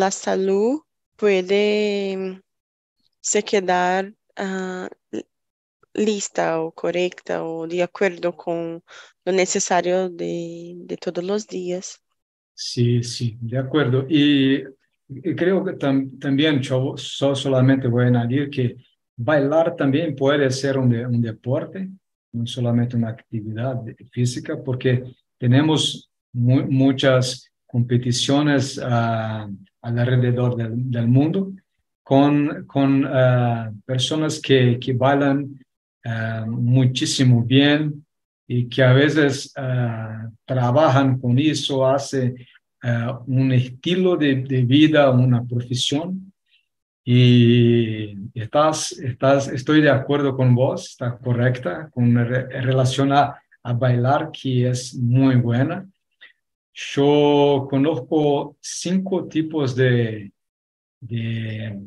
a 0.06 0.12
saúde 0.12 0.82
pode 1.18 2.42
se 3.22 3.42
quedar 3.44 4.06
uh, 4.40 4.90
lista 5.94 6.62
o 6.62 6.72
correcta 6.72 7.44
o 7.44 7.68
de 7.68 7.84
acuerdo 7.84 8.36
con 8.36 8.84
lo 9.26 9.32
necesario 9.32 10.10
de, 10.10 10.76
de 10.78 10.98
todos 10.98 11.24
los 11.24 11.48
días. 11.48 12.02
Sí, 12.54 13.04
sí, 13.04 13.38
de 13.42 13.58
acuerdo. 13.58 14.06
Y, 14.10 14.64
creo 15.36 15.64
que 15.64 15.74
también 15.74 16.62
yo 16.62 16.96
solamente 16.98 17.88
voy 17.88 18.06
a 18.06 18.08
añadir 18.08 18.50
que 18.50 18.78
bailar 19.16 19.76
también 19.76 20.16
puede 20.16 20.50
ser 20.52 20.78
un, 20.78 20.94
un 20.96 21.22
deporte, 21.22 21.90
no 22.32 22.46
solamente 22.46 22.96
una 22.96 23.10
actividad 23.10 23.82
física, 24.12 24.58
porque 24.64 25.04
tenemos 25.38 26.10
muchas 26.34 27.50
competiciones 27.66 28.78
uh, 28.78 29.52
alrededor 29.82 30.56
del, 30.56 30.90
del, 30.90 31.08
mundo 31.08 31.52
con, 32.04 32.66
con 32.66 33.06
uh, 33.06 33.82
personas 33.86 34.40
que, 34.40 34.80
que 34.80 34.94
bailan 34.94 35.60
uh, 36.06 36.46
muchísimo 36.50 37.44
bien 37.44 38.06
y 38.48 38.68
que 38.68 38.82
a 38.82 38.94
veces 38.94 39.54
trabajan 40.44 41.20
con 41.20 41.38
eso, 41.38 41.86
un 43.28 43.52
estilo 43.52 44.16
de, 44.16 44.36
de, 44.36 44.62
vida, 44.64 45.10
una 45.12 45.44
profesión. 45.44 46.32
Y 47.04 48.16
estás, 48.34 48.92
estás, 48.94 49.48
estoy 49.48 49.82
de 49.82 49.90
acuerdo 49.90 50.36
con 50.36 50.54
vos, 50.54 50.90
está 50.90 51.18
correcta, 51.18 51.90
con 51.92 52.16
relación 52.16 53.12
a, 53.14 53.42
bailar, 53.76 54.32
que 54.32 54.70
es 54.70 54.96
muy 54.96 55.36
buena. 55.36 55.88
Yo 56.74 57.68
conozco 57.70 58.58
cinco 58.62 59.28
tipos 59.28 59.76
de, 59.76 60.32
de 61.00 61.78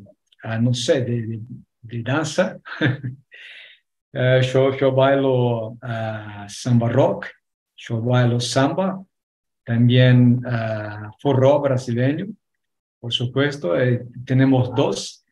uh, 0.45 0.61
no 0.61 0.75
sé, 0.75 1.03
de, 1.03 1.41
de, 1.81 2.03
danza. 2.03 2.61
uh, 2.81 4.41
yo, 4.53 4.77
yo 4.77 4.93
bailo 4.93 5.71
uh, 5.83 6.49
samba 6.49 6.89
rock, 6.89 7.27
yo 7.77 8.01
bailo 8.01 8.41
samba, 8.41 9.03
también 9.65 10.43
forró 11.21 11.61
brasileño, 11.61 12.27
por 13.01 13.13
supuesto. 13.13 13.79
Eh, 13.79 14.05
tenemos 14.25 14.75
dos, 14.75 15.25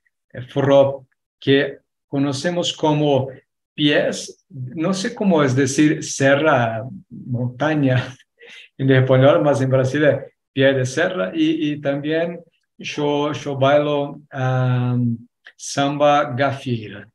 forró 0.48 1.06
que 1.38 1.78
conocemos 2.08 2.72
como 2.72 3.28
pies, 3.74 4.44
no 4.48 4.92
sé 4.92 5.14
cómo 5.14 5.42
es 5.42 5.54
decir 5.54 6.02
serra, 6.04 6.84
montaña, 7.08 8.14
en 8.78 8.90
español, 8.90 9.42
más 9.42 9.60
en 9.60 9.70
Brasil 9.70 10.04
pie 10.52 10.74
de 10.74 10.84
serra 10.84 11.30
y, 11.32 11.80
también 11.80 12.40
yo, 12.76 13.32
yo 13.32 13.56
bailo 13.56 14.20
um, 14.32 15.16
samba 15.56 16.34
gafieira. 16.34 17.08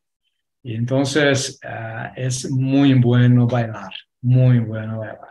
Y 0.64 0.76
entonces 0.76 1.60
uh, 1.64 2.14
es 2.16 2.50
muy 2.50 2.94
bueno 2.94 3.46
bailar, 3.46 3.94
muy 4.22 4.60
bueno 4.60 5.00
bailar. 5.00 5.30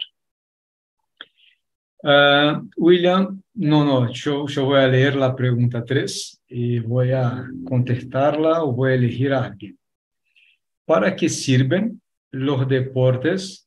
Uh, 2.06 2.68
William, 2.76 3.42
no, 3.54 3.82
no, 3.82 4.12
yo, 4.12 4.44
voy 4.44 4.78
a 4.78 4.86
leer 4.86 5.16
la 5.16 5.34
pregunta 5.34 5.82
3 5.82 6.42
y 6.48 6.78
voy 6.80 7.12
a 7.12 7.46
contestarla 7.66 8.62
o 8.62 8.72
voy 8.72 8.92
a 8.92 8.94
elegir 8.94 9.32
a 9.32 9.44
alguien. 9.44 9.78
¿Para 10.84 11.16
qué 11.16 11.30
sirven 11.30 12.02
los 12.30 12.68
deportes 12.68 13.66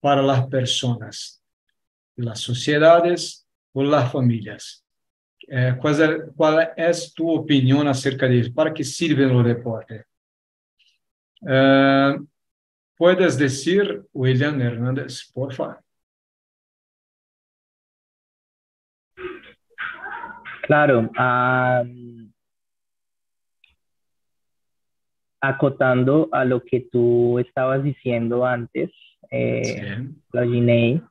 para 0.00 0.20
las 0.20 0.46
personas? 0.48 1.40
las 2.16 2.40
sociedades 2.40 3.46
o 3.72 3.82
las 3.82 4.10
familias. 4.12 4.84
Eh, 5.46 5.76
¿cuál, 5.78 6.72
es, 6.76 7.12
tu 7.12 7.30
opinión 7.30 7.86
acerca 7.86 8.26
de 8.26 8.40
eso? 8.40 8.54
¿Para 8.54 8.72
qué 8.72 8.84
sirven 8.84 9.32
los 9.32 9.44
deportes? 9.44 10.04
Eh, 11.46 12.18
¿Puedes 12.96 13.36
decir, 13.36 14.04
William 14.12 14.60
Hernández, 14.60 15.30
por 15.32 15.52
favor? 15.52 15.80
Claro. 20.64 21.10
acotando 25.40 26.30
a 26.32 26.44
lo 26.46 26.62
que 26.64 26.88
tú 26.90 27.38
estabas 27.38 27.82
diciendo 27.82 28.46
antes, 28.46 28.90
eh, 29.30 30.08
la 30.32 31.02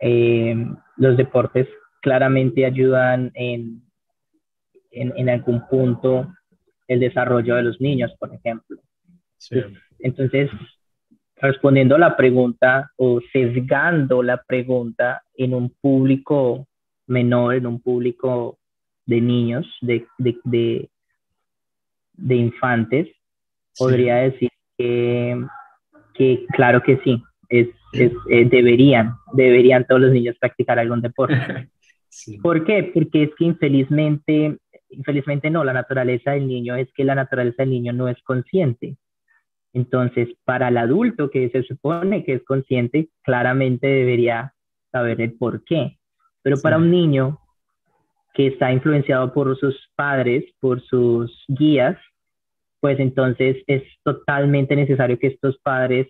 eh, 0.00 0.66
los 0.96 1.16
deportes 1.16 1.66
claramente 2.00 2.64
ayudan 2.64 3.32
en, 3.34 3.82
en, 4.92 5.28
algún 5.28 5.66
punto 5.66 6.32
el 6.86 7.00
desarrollo 7.00 7.56
de 7.56 7.64
los 7.64 7.80
niños, 7.80 8.14
por 8.20 8.32
ejemplo. 8.32 8.80
Entonces, 9.98 10.50
respondiendo 11.34 11.96
a 11.96 11.98
la 11.98 12.16
pregunta 12.16 12.92
o 12.96 13.20
sesgando 13.32 14.22
la 14.22 14.40
pregunta 14.40 15.22
en 15.34 15.54
un 15.54 15.70
público 15.80 16.68
menor, 17.08 17.54
en 17.54 17.66
un 17.66 17.80
público 17.80 18.57
de 19.08 19.22
niños, 19.22 19.66
de, 19.80 20.06
de, 20.18 20.90
de, 22.12 22.36
infantes, 22.36 23.08
podría 23.78 24.16
decir 24.16 24.50
que, 24.76 25.46
que 26.12 26.44
claro 26.52 26.82
que 26.82 26.98
sí, 27.02 27.22
es, 27.48 27.68
es 27.94 28.12
eh, 28.28 28.44
deberían, 28.44 29.14
deberían 29.32 29.86
todos 29.86 30.02
los 30.02 30.12
niños 30.12 30.36
practicar 30.38 30.78
algún 30.78 31.00
deporte. 31.00 31.34
¿Por 32.42 32.64
qué? 32.64 32.90
Porque 32.92 33.22
es 33.22 33.30
que 33.34 33.44
infelizmente, 33.46 34.58
infelizmente 34.90 35.48
no, 35.48 35.64
la 35.64 35.72
naturaleza 35.72 36.32
del 36.32 36.46
niño 36.46 36.76
es 36.76 36.92
que 36.92 37.04
la 37.04 37.14
naturaleza 37.14 37.62
del 37.62 37.70
niño 37.70 37.94
no 37.94 38.08
es 38.08 38.22
consciente. 38.22 38.98
Entonces, 39.72 40.28
para 40.44 40.68
el 40.68 40.76
adulto 40.76 41.30
que 41.30 41.48
se 41.48 41.62
supone 41.62 42.24
que 42.24 42.34
es 42.34 42.44
consciente, 42.44 43.08
claramente 43.22 43.86
debería 43.86 44.52
saber 44.92 45.22
el 45.22 45.32
por 45.32 45.64
qué. 45.64 45.98
Pero 46.42 46.58
para 46.60 46.76
un 46.76 46.90
niño 46.90 47.38
que 48.34 48.48
está 48.48 48.72
influenciado 48.72 49.32
por 49.32 49.58
sus 49.58 49.76
padres, 49.96 50.44
por 50.60 50.80
sus 50.82 51.44
guías, 51.48 51.98
pues 52.80 53.00
entonces 53.00 53.56
es 53.66 53.82
totalmente 54.04 54.76
necesario 54.76 55.18
que 55.18 55.28
estos 55.28 55.58
padres 55.58 56.06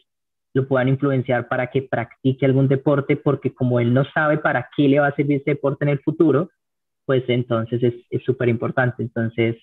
lo 0.55 0.67
puedan 0.67 0.89
influenciar 0.89 1.49
para 1.49 1.69
que 1.69 1.83
practique 1.83 2.45
algún 2.45 2.69
deporte, 2.69 3.17
porque 3.17 3.55
como 3.55 3.81
él 3.81 3.95
no 3.95 4.05
sabe 4.13 4.39
para 4.39 4.69
qué 4.77 4.89
le 4.89 5.01
va 5.01 5.09
a 5.09 5.15
servir 5.15 5.41
ese 5.41 5.53
deporte 5.53 5.85
en 5.85 5.91
el 5.91 6.01
futuro, 6.01 6.51
pues 7.07 7.25
entonces 7.29 7.95
es 8.11 8.23
súper 8.25 8.49
importante. 8.49 9.03
Entonces, 9.03 9.57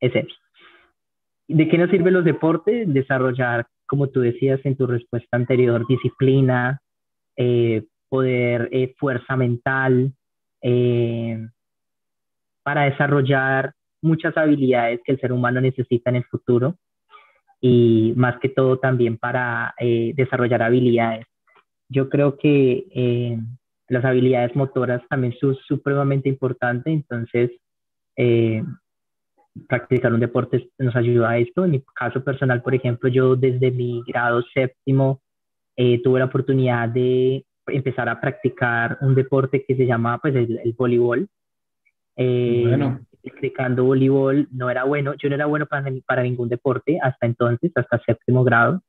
es 0.00 0.14
eso. 0.14 0.34
¿De 1.48 1.68
qué 1.68 1.78
nos 1.78 1.90
sirven 1.90 2.14
los 2.14 2.24
deportes? 2.24 2.92
Desarrollar, 2.92 3.66
como 3.86 4.08
tú 4.08 4.20
decías 4.20 4.60
en 4.64 4.76
tu 4.76 4.86
respuesta 4.86 5.36
anterior, 5.36 5.86
disciplina, 5.86 6.80
eh, 7.36 7.84
poder, 8.08 8.68
eh, 8.70 8.94
fuerza 8.98 9.36
mental, 9.36 10.12
eh, 10.62 11.38
para 12.68 12.82
desarrollar 12.82 13.72
muchas 14.02 14.36
habilidades 14.36 15.00
que 15.02 15.12
el 15.12 15.20
ser 15.20 15.32
humano 15.32 15.58
necesita 15.58 16.10
en 16.10 16.16
el 16.16 16.24
futuro 16.24 16.76
y 17.62 18.12
más 18.14 18.38
que 18.40 18.50
todo 18.50 18.78
también 18.78 19.16
para 19.16 19.74
eh, 19.78 20.12
desarrollar 20.14 20.60
habilidades. 20.60 21.24
Yo 21.88 22.10
creo 22.10 22.36
que 22.36 22.84
eh, 22.94 23.38
las 23.88 24.04
habilidades 24.04 24.54
motoras 24.54 25.00
también 25.08 25.32
son 25.40 25.56
supremamente 25.66 26.28
importantes, 26.28 26.92
entonces 26.92 27.52
eh, 28.18 28.62
practicar 29.66 30.12
un 30.12 30.20
deporte 30.20 30.68
nos 30.76 30.94
ayuda 30.94 31.30
a 31.30 31.38
esto. 31.38 31.64
En 31.64 31.70
mi 31.70 31.82
caso 31.94 32.22
personal, 32.22 32.60
por 32.60 32.74
ejemplo, 32.74 33.08
yo 33.08 33.34
desde 33.34 33.70
mi 33.70 34.02
grado 34.06 34.42
séptimo 34.52 35.22
tuve 36.04 36.18
la 36.18 36.26
oportunidad 36.26 36.90
de 36.90 37.46
empezar 37.68 38.10
a 38.10 38.20
practicar 38.20 38.98
un 39.00 39.14
deporte 39.14 39.64
que 39.66 39.74
se 39.74 39.86
llama 39.86 40.18
pues 40.18 40.34
el, 40.34 40.60
el 40.62 40.74
voleibol. 40.74 41.30
Bueno. 42.24 43.00
Practicando 43.22 43.84
voleibol, 43.84 44.48
no 44.52 44.70
era 44.70 44.84
bueno, 44.84 45.14
yo 45.14 45.28
no 45.28 45.34
era 45.34 45.46
bueno 45.46 45.66
para, 45.66 45.84
para 46.06 46.22
ningún 46.22 46.48
deporte 46.48 46.98
hasta 47.02 47.26
entonces, 47.26 47.70
hasta 47.74 48.00
séptimo 48.00 48.42
grado. 48.42 48.82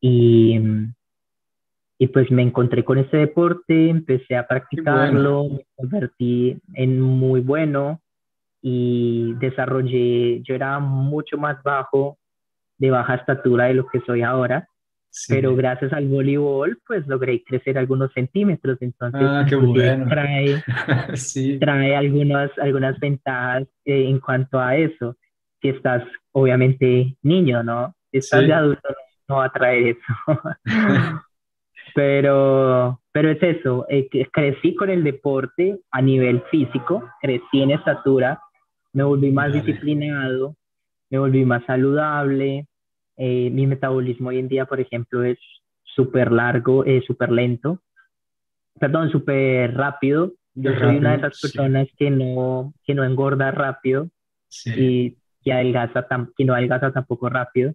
Y, 0.00 0.58
y 1.98 2.06
pues 2.08 2.30
me 2.30 2.42
encontré 2.42 2.84
con 2.84 2.98
ese 2.98 3.16
deporte, 3.16 3.90
empecé 3.90 4.36
a 4.36 4.46
practicarlo, 4.46 5.48
me 5.50 5.66
convertí 5.74 6.56
en 6.74 7.00
muy 7.00 7.40
bueno 7.40 8.00
y 8.62 9.34
desarrollé, 9.34 10.40
yo 10.42 10.54
era 10.54 10.78
mucho 10.78 11.36
más 11.36 11.62
bajo, 11.62 12.18
de 12.78 12.90
baja 12.90 13.16
estatura 13.16 13.66
de 13.66 13.74
lo 13.74 13.86
que 13.86 14.00
soy 14.00 14.22
ahora, 14.22 14.68
pero 15.28 15.56
gracias 15.56 15.92
al 15.92 16.06
voleibol, 16.08 16.78
pues 16.86 17.06
logré 17.06 17.42
crecer 17.42 17.78
algunos 17.78 18.12
centímetros. 18.12 18.78
Entonces, 18.80 19.20
ah, 19.22 19.44
qué 19.48 19.56
bueno. 19.56 20.06
trae, 20.08 20.62
sí. 21.14 21.58
trae 21.58 21.96
algunas, 21.96 22.50
algunas 22.58 22.98
ventajas 22.98 23.64
eh, 23.84 24.08
en 24.08 24.20
cuanto 24.20 24.60
a 24.60 24.76
eso. 24.76 25.16
Si 25.60 25.68
estás, 25.68 26.02
obviamente, 26.32 27.16
niño, 27.22 27.62
¿no? 27.62 27.94
Si 28.10 28.18
estás 28.18 28.46
de 28.46 28.52
adulto, 28.52 28.88
no 29.28 29.36
va 29.36 29.46
a 29.46 29.52
traer 29.52 29.96
eso. 29.96 30.40
pero, 31.94 33.00
pero 33.10 33.30
es 33.30 33.42
eso, 33.42 33.86
eh, 33.88 34.08
crecí 34.30 34.74
con 34.74 34.90
el 34.90 35.02
deporte 35.02 35.78
a 35.90 36.02
nivel 36.02 36.42
físico, 36.50 37.02
crecí 37.22 37.62
en 37.62 37.70
estatura, 37.70 38.38
me 38.92 39.02
volví 39.02 39.30
más 39.30 39.52
disciplinado, 39.52 40.54
me 41.10 41.18
volví 41.18 41.44
más 41.44 41.64
saludable, 41.64 42.66
Eh, 43.16 43.50
mi 43.50 43.66
metabolismo 43.66 44.28
hoy 44.28 44.38
en 44.38 44.48
día, 44.48 44.66
por 44.66 44.80
ejemplo, 44.80 45.24
es 45.24 45.38
súper 45.84 46.30
largo, 46.30 46.84
es 46.84 47.04
súper 47.04 47.32
lento, 47.32 47.80
perdón, 48.78 49.10
súper 49.10 49.74
rápido. 49.74 50.32
Yo 50.54 50.72
soy 50.78 50.96
una 50.96 51.10
de 51.12 51.16
esas 51.18 51.40
personas 51.40 51.88
que, 51.98 52.10
no, 52.10 52.72
que 52.84 52.94
no 52.94 53.04
engorda 53.04 53.50
rápido 53.50 54.08
y 54.64 55.16
que, 55.42 55.52
adelgaza 55.52 56.06
que 56.36 56.44
no 56.44 56.54
adelgaza 56.54 56.92
tampoco 56.92 57.28
rápido. 57.28 57.74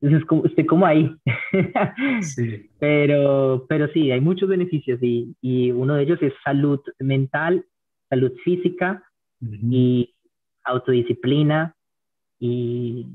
Entonces, 0.00 0.26
como, 0.26 0.44
estoy 0.44 0.66
como 0.66 0.84
ahí. 0.84 1.14
sí. 2.22 2.68
pero, 2.78 3.64
pero 3.68 3.88
sí, 3.92 4.10
hay 4.10 4.20
muchos 4.20 4.48
beneficios 4.48 4.98
y, 5.02 5.34
y, 5.40 5.70
uno 5.70 5.94
de 5.94 6.02
ellos 6.02 6.18
es 6.22 6.34
salud 6.44 6.80
mental, 6.98 7.64
salud 8.10 8.32
física 8.44 9.02
y 9.40 10.14
autodisciplina 10.64 11.74
y, 12.38 13.06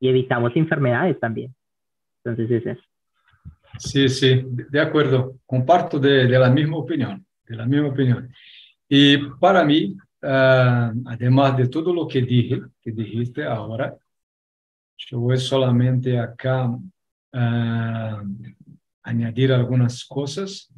y 0.00 0.08
evitamos 0.08 0.54
enfermedades 0.56 1.18
también. 1.18 1.54
Entonces 2.24 2.50
es 2.50 2.66
eso. 2.66 2.82
Sí, 3.78 4.08
sí, 4.08 4.42
de 4.44 4.80
acuerdo. 4.80 5.38
Comparto 5.46 5.98
de, 5.98 6.26
de 6.26 6.38
la 6.38 6.50
misma 6.50 6.78
opinión, 6.78 7.24
de 7.46 7.56
la 7.56 7.66
misma 7.66 7.88
opinión. 7.88 8.32
Y 8.88 9.18
para 9.40 9.64
mí, 9.64 9.96
uh, 10.22 10.92
además 11.06 11.56
de 11.56 11.68
todo 11.68 11.92
lo 11.92 12.06
que 12.06 12.22
dije, 12.22 12.62
que 12.80 12.92
dijiste 12.92 13.44
ahora, 13.44 13.94
yo 14.96 15.20
voy 15.20 15.38
solamente 15.38 16.18
acá 16.18 16.68
uh, 16.68 16.80
añadir 19.02 19.52
algunas 19.52 20.04
cosas, 20.04 20.72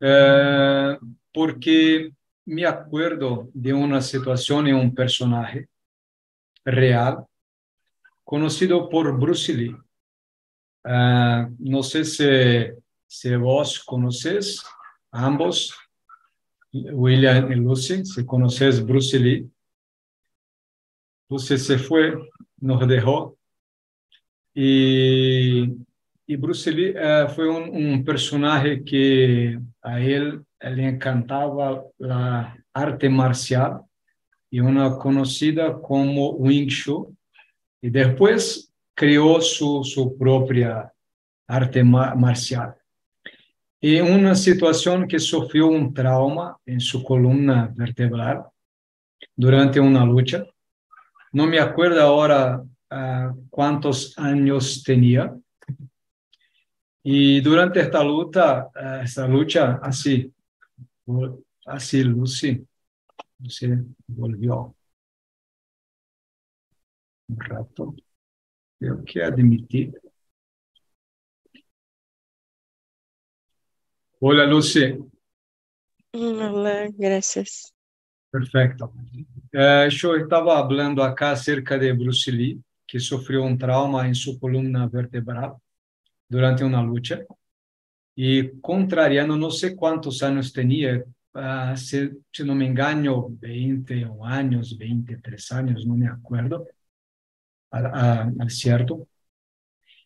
uh, 0.00 0.96
porque 1.32 2.12
me 2.46 2.66
acuerdo 2.66 3.48
de 3.54 3.72
una 3.72 4.00
situación 4.00 4.66
en 4.66 4.74
un 4.74 4.94
personaje 4.94 5.68
real 6.64 7.24
conocido 8.28 8.90
por 8.90 9.18
Bruce 9.18 9.54
Lee. 9.54 9.74
Uh, 10.84 11.48
no 11.58 11.82
sé 11.82 12.04
si, 12.04 12.26
si 13.06 13.34
vos 13.36 13.82
conoces 13.82 14.62
ambos, 15.10 15.74
William 16.70 17.50
y 17.50 17.54
Lucy, 17.54 18.04
si 18.04 18.26
conoces 18.26 18.84
Bruce 18.84 19.18
Lee. 19.18 19.50
Lucy 21.30 21.56
se 21.56 21.78
fue, 21.78 22.18
nos 22.58 22.86
dejó. 22.86 23.38
Y, 24.52 25.62
y 26.26 26.36
Bruce 26.36 26.70
Lee 26.70 26.94
uh, 26.98 27.30
fue 27.30 27.48
un, 27.48 27.70
un, 27.74 28.04
personaje 28.04 28.84
que 28.84 29.58
a 29.80 30.00
él 30.00 30.44
le 30.60 30.86
encantaba 30.86 31.82
la 31.96 32.62
arte 32.74 33.08
marcial 33.08 33.80
y 34.50 34.60
una 34.60 34.98
conocida 34.98 35.80
como 35.80 36.32
Wing 36.32 36.68
Chun 36.68 37.17
y 37.80 37.90
después 37.90 38.72
creó 38.94 39.40
su, 39.40 39.84
su 39.84 40.16
propia 40.16 40.92
arte 41.46 41.82
marcial. 41.84 42.74
Y 43.80 44.00
una 44.00 44.34
situación 44.34 45.06
que 45.06 45.20
sufrió 45.20 45.68
un 45.68 45.94
trauma 45.94 46.56
en 46.66 46.80
su 46.80 47.04
columna 47.04 47.72
vertebral 47.74 48.44
durante 49.36 49.78
una 49.78 50.04
lucha. 50.04 50.44
No 51.32 51.46
me 51.46 51.60
acuerdo 51.60 52.00
ahora 52.00 52.60
uh, 52.60 53.46
cuántos 53.48 54.18
años 54.18 54.82
tenía. 54.82 55.32
Y 57.04 57.40
durante 57.40 57.80
esta 57.80 58.02
lucha, 58.02 58.66
uh, 58.66 59.04
esta 59.04 59.28
lucha, 59.28 59.78
así, 59.80 60.32
así 61.66 62.02
Lucy, 62.02 62.66
Lucy 63.38 63.68
volvió 64.08 64.74
un 67.28 67.40
rato. 67.40 67.94
Creo 68.78 69.04
que 69.04 69.22
admitir. 69.22 70.00
Hola, 74.20 74.46
Lucy. 74.46 74.96
Hola, 76.12 76.88
gracias. 76.96 77.72
Perfecto. 78.30 78.92
Eh, 79.52 79.88
yo 79.90 80.16
estaba 80.16 80.58
hablando 80.58 81.02
acá 81.02 81.32
acerca 81.32 81.78
de 81.78 81.92
Bruce 81.92 82.30
Lee, 82.32 82.60
que 82.86 82.98
sufrió 82.98 83.42
un 83.42 83.56
trauma 83.56 84.06
en 84.06 84.14
su 84.14 84.38
columna 84.38 84.86
vertebral 84.86 85.54
durante 86.28 86.64
una 86.64 86.82
lucha. 86.82 87.20
Y 88.14 88.60
contrariando, 88.60 89.36
no 89.36 89.50
sé 89.50 89.76
cuántos 89.76 90.22
años 90.22 90.52
tenía, 90.52 91.04
uh, 91.34 91.76
si, 91.76 92.10
si, 92.32 92.44
no 92.44 92.54
me 92.54 92.66
engaño, 92.66 93.28
20 93.28 94.10
años, 94.24 94.76
23 94.76 95.52
años, 95.52 95.86
no 95.86 95.94
me 95.94 96.08
acuerdo 96.08 96.66
al 97.70 98.50
cierto, 98.50 99.06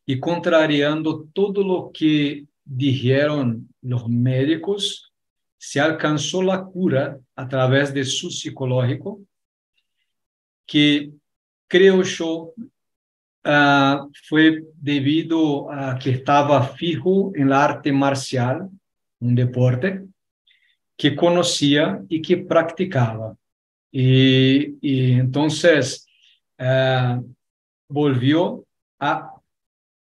y 0.05 0.19
contrariando 0.19 1.29
todo 1.33 1.63
lo 1.63 1.91
que 1.93 2.47
dijeron 2.65 3.69
los 3.83 4.09
médicos, 4.09 5.13
se 5.59 5.81
alcanzó 5.81 6.43
la 6.43 6.65
cura 6.65 7.19
a 7.37 7.49
través 7.49 7.95
de 7.95 8.05
su 8.05 8.31
psicológico, 8.31 9.21
que 10.67 11.13
creo 11.69 12.03
yo 12.03 12.53
uh, 13.45 14.11
fue 14.29 14.65
debido 14.75 15.71
a 15.71 15.99
que 15.99 16.11
estaba 16.11 16.67
fijo 16.67 17.33
en 17.35 17.49
la 17.49 17.65
arte 17.65 17.93
marcial, 17.93 18.69
un 19.21 19.35
deporte, 19.35 20.05
que 20.97 21.15
conocía 21.15 22.03
y 22.09 22.21
que 22.21 22.39
practicaba. 22.39 23.37
Y, 23.91 25.13
entonces, 25.13 26.07
uh, 26.59 27.23
volvió 27.93 28.65
a, 28.99 29.35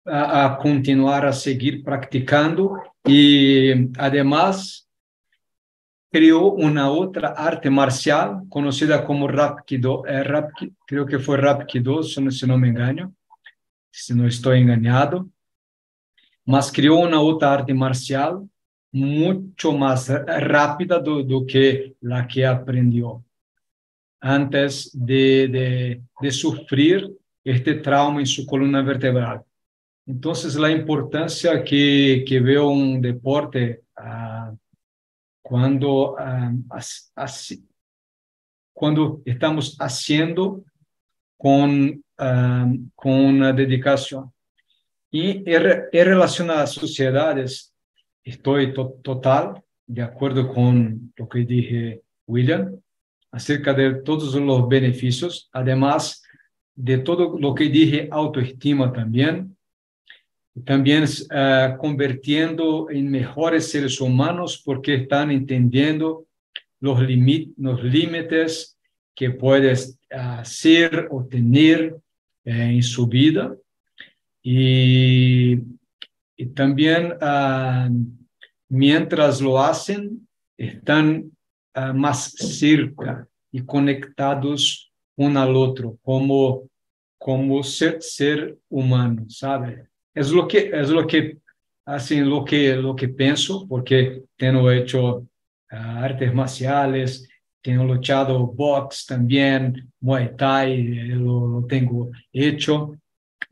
a, 0.05 0.45
a, 0.45 0.59
continuar 0.59 1.27
a 1.27 1.33
seguir 1.33 1.83
practicando 1.83 2.83
y 3.05 3.71
además 3.99 4.89
creó 6.13 6.53
una 6.53 6.91
otra 6.91 7.29
arte 7.29 7.71
marcial 7.71 8.43
conocida 8.51 9.05
como 9.05 9.27
Rapkido, 9.27 10.07
eh, 10.07 10.23
Rapki, 10.23 10.75
creo 10.87 11.07
que 11.07 11.19
fue 11.19 11.39
Rapkido, 11.39 12.03
si 12.03 12.47
no 12.47 12.59
me 12.59 12.69
engaño, 12.69 13.15
si 13.91 14.15
no 14.15 14.27
estoy 14.27 14.61
engañado, 14.61 15.29
mas 16.45 16.71
creó 16.71 16.97
una 16.97 17.21
otra 17.21 17.55
arte 17.55 17.73
marcial 17.73 18.47
mucho 18.93 19.73
más 19.73 20.09
rápida 20.09 20.99
do, 20.99 21.23
do 21.23 21.47
que 21.47 21.95
la 22.03 22.27
que 22.27 22.45
aprendió 22.45 23.25
antes 24.21 24.91
de, 24.93 25.49
de, 25.49 26.03
de 26.21 26.31
sufrir 27.45 27.57
este 27.57 27.75
trauma 27.75 28.21
en 28.21 28.27
su 28.27 28.47
columna 28.47 28.83
vertebral. 28.83 29.43
Entonces, 30.07 30.55
la 30.57 30.71
importancia 30.71 31.63
que, 31.63 32.25
que 32.27 32.41
veo 32.41 32.69
un 32.69 33.01
deporte 33.01 33.85
uh, 33.99 34.57
cuando, 35.43 36.13
uh, 36.15 36.65
as, 36.71 37.13
cuando 38.73 39.23
estamos 39.25 39.77
haciendo 39.79 40.65
con, 41.37 42.05
uh, 42.19 42.91
con 42.95 43.13
una 43.13 43.53
dedicación. 43.53 44.33
Y 45.11 45.49
en, 45.49 45.85
en, 45.93 46.07
relación 46.07 46.51
a 46.51 46.57
las 46.57 46.73
sociedades, 46.73 47.73
estoy 48.25 48.73
to 48.73 48.99
total 49.03 49.63
de 49.87 50.03
acuerdo 50.03 50.49
con 50.49 51.13
lo 51.17 51.29
que 51.29 51.41
dije 51.41 52.03
William 52.27 52.81
acerca 53.31 53.75
de 53.75 54.03
todos 54.03 54.35
los 54.35 54.69
beneficios. 54.69 55.49
Además, 55.53 56.22
de 56.75 56.99
todo 56.99 57.39
lo 57.39 57.55
que 57.55 57.65
dije, 57.65 58.09
autoestima 58.11 58.93
también, 58.93 59.57
también 60.65 61.05
uh, 61.05 61.77
convirtiendo 61.79 62.91
en 62.91 63.11
mejores 63.11 63.71
seres 63.71 64.01
humanos 64.01 64.61
porque 64.65 64.95
están 64.95 65.31
entendiendo 65.31 66.27
los, 66.81 67.01
los 67.57 67.85
límites 67.85 68.79
que 69.15 69.31
puedes 69.31 69.99
hacer 70.11 71.09
o 71.11 71.25
tener 71.25 71.97
eh, 72.45 72.53
en 72.75 72.83
su 72.83 73.07
vida. 73.07 73.55
Y, 74.43 75.59
y 76.37 76.47
también 76.55 77.13
uh, 77.13 77.89
mientras 78.69 79.41
lo 79.41 79.63
hacen, 79.63 80.29
están 80.59 81.31
uh, 81.77 81.95
más 81.95 82.33
cerca 82.33 83.27
y 83.51 83.63
conectados 83.63 84.92
uno 85.25 85.41
al 85.41 85.57
otro, 85.57 85.99
como, 86.03 86.69
como 87.19 87.63
ser, 87.63 88.03
ser 88.03 88.57
humano, 88.69 89.25
¿sabe? 89.29 89.89
Es 90.15 90.31
lo 90.31 90.47
que, 90.47 90.71
es 90.73 90.91
lo 90.91 91.07
que, 91.07 91.39
así, 91.85 92.21
lo 92.21 92.45
que, 92.45 92.75
lo 92.77 92.95
que 92.95 93.09
pienso, 93.09 93.67
porque 93.69 94.23
tengo 94.37 94.71
hecho 94.71 95.17
uh, 95.17 95.27
artes 95.71 96.35
marciales, 96.35 97.29
tengo 97.63 97.85
luchado 97.85 98.47
box 98.47 99.07
también, 99.07 99.91
Muay 100.01 100.37
Thai, 100.37 100.85
lo, 101.15 101.47
lo 101.47 101.67
tengo 101.67 102.11
hecho, 102.33 102.97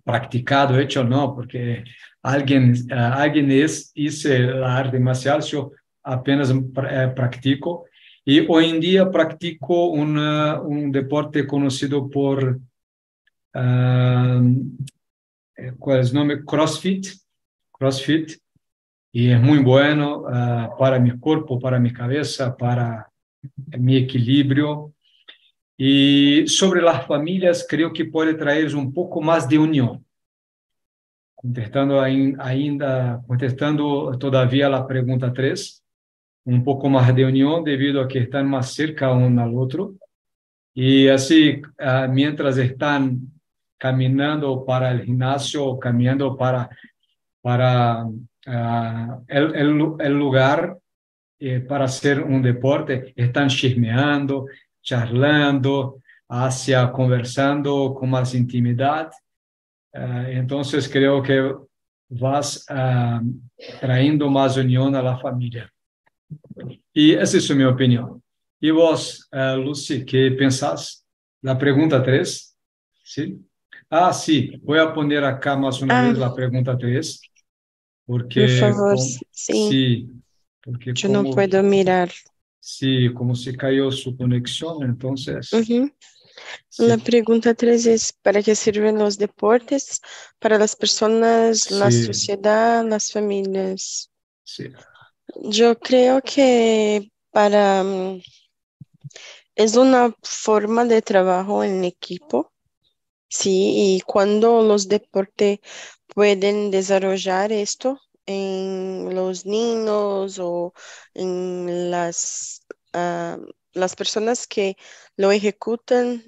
practicado, 0.04 0.78
hecho 0.78 1.04
no, 1.04 1.34
porque 1.34 1.84
alguien, 2.22 2.74
uh, 2.90 2.94
alguien 2.94 3.50
es, 3.50 3.92
hice 3.94 4.40
la 4.40 4.76
arte 4.78 4.98
marcial, 4.98 5.40
yo 5.42 5.72
apenas 6.02 6.50
uh, 6.50 6.72
practico, 7.14 7.86
y 8.24 8.46
hoy 8.48 8.70
en 8.70 8.80
día 8.80 9.10
practico 9.10 9.86
una, 9.86 10.60
un 10.60 10.92
deporte 10.92 11.46
conocido 11.46 12.08
por 12.08 12.60
uh, 13.54 14.40
¿cuál 15.78 16.00
es 16.00 16.12
el? 16.12 16.44
CrossFit, 16.44 17.06
CrossFit, 17.72 18.32
y 19.12 19.30
es 19.30 19.40
muy 19.40 19.58
bueno 19.58 20.20
uh, 20.20 20.78
para 20.78 20.98
mi 20.98 21.18
cuerpo, 21.18 21.58
para 21.58 21.78
mi 21.78 21.92
cabeza, 21.92 22.56
para 22.56 23.10
mi 23.78 23.96
equilibrio. 23.96 24.92
Y 25.76 26.46
sobre 26.46 26.82
las 26.82 27.06
familias, 27.06 27.66
creo 27.68 27.92
que 27.92 28.04
puede 28.04 28.34
traer 28.34 28.74
un 28.76 28.92
poco 28.92 29.20
más 29.20 29.48
de 29.48 29.58
unión. 29.58 30.04
Contestando 31.34 32.02
ainda, 32.02 33.22
contestando 33.26 34.16
todavía 34.18 34.68
la 34.68 34.86
pregunta 34.86 35.32
3, 35.32 35.82
un 36.44 36.64
poco 36.64 36.88
más 36.88 37.14
de 37.14 37.24
unión 37.24 37.64
debido 37.64 38.00
a 38.00 38.08
que 38.08 38.20
están 38.20 38.48
más 38.48 38.72
cerca 38.72 39.12
uno 39.12 39.42
al 39.42 39.54
otro. 39.54 39.94
Y 40.74 41.08
así, 41.08 41.60
uh, 41.78 42.10
mientras 42.10 42.56
están 42.56 43.20
caminando 43.76 44.64
para 44.64 44.90
el 44.90 45.02
gimnasio, 45.02 45.78
caminando 45.78 46.36
para, 46.36 46.68
para 47.42 48.06
uh, 48.06 49.24
el, 49.26 49.54
el, 50.00 50.18
lugar 50.18 50.78
eh, 51.38 51.60
para 51.60 51.86
hacer 51.86 52.22
un 52.22 52.42
deporte, 52.42 53.12
están 53.16 53.48
chismeando, 53.48 54.46
charlando, 54.82 56.00
hacia 56.28 56.90
conversando 56.92 57.92
con 57.94 58.10
más 58.10 58.34
intimidad. 58.34 59.10
Uh, 59.92 60.28
entonces 60.28 60.88
creo 60.88 61.22
que 61.22 61.52
vas 62.08 62.64
trayendo 63.80 64.28
más 64.30 64.56
unión 64.56 64.94
a 64.94 65.02
la 65.02 65.18
familia. 65.18 65.70
Y 66.92 67.12
esa 67.12 67.36
es 67.36 67.50
mi 67.54 67.64
opinión. 67.64 68.22
¿Y 68.60 68.70
vos, 68.70 69.28
Lucy, 69.32 70.04
qué 70.04 70.30
pensás? 70.32 71.06
La 71.42 71.56
pregunta 71.56 72.02
3, 72.02 72.56
¿sí? 73.02 73.40
Ah, 73.88 74.12
sí, 74.12 74.60
voy 74.62 74.78
a 74.78 74.92
poner 74.92 75.24
acá 75.24 75.56
más 75.56 75.80
una 75.80 76.00
ah. 76.00 76.08
vez 76.08 76.18
la 76.18 76.34
pregunta 76.34 76.76
3. 76.76 77.20
Porque, 78.06 78.40
Por 78.40 78.50
favor, 78.58 78.94
como, 78.96 78.96
sí. 78.98 79.24
sí. 79.32 80.10
Porque 80.62 80.92
Yo 80.94 81.08
como, 81.08 81.22
no 81.22 81.30
puedo 81.30 81.62
mirar. 81.62 82.10
Sí, 82.58 83.12
como 83.14 83.34
se 83.34 83.56
cayó 83.56 83.90
su 83.90 84.16
conexión, 84.16 84.82
entonces. 84.82 85.52
Uh 85.52 85.58
-huh. 85.58 85.94
sí. 86.68 86.86
La 86.86 86.98
pregunta 86.98 87.54
3 87.54 87.86
es, 87.86 88.12
¿para 88.12 88.42
qué 88.42 88.54
sirven 88.54 88.98
los 88.98 89.16
deportes? 89.16 90.00
Para 90.38 90.58
las 90.58 90.76
personas, 90.76 91.60
sí. 91.60 91.74
la 91.74 91.90
sociedad, 91.90 92.84
las 92.86 93.10
familias. 93.10 94.10
Sí. 94.44 94.64
Yo 95.36 95.78
creo 95.78 96.20
que 96.22 97.10
para... 97.30 97.82
Um, 97.82 98.20
es 99.54 99.76
una 99.76 100.14
forma 100.22 100.84
de 100.86 101.02
trabajo 101.02 101.62
en 101.64 101.84
equipo 101.84 102.50
Sí, 103.30 103.96
y 103.96 104.00
cuando 104.02 104.62
los 104.62 104.88
deportes 104.88 105.60
pueden 106.08 106.70
desarrollar 106.72 107.52
esto 107.52 108.00
en 108.26 109.14
los 109.14 109.46
niños 109.46 110.38
o 110.40 110.74
en 111.14 111.90
las, 111.92 112.62
uh, 112.94 113.40
las 113.72 113.94
personas 113.96 114.48
que 114.48 114.76
lo 115.16 115.30
ejecutan, 115.30 116.24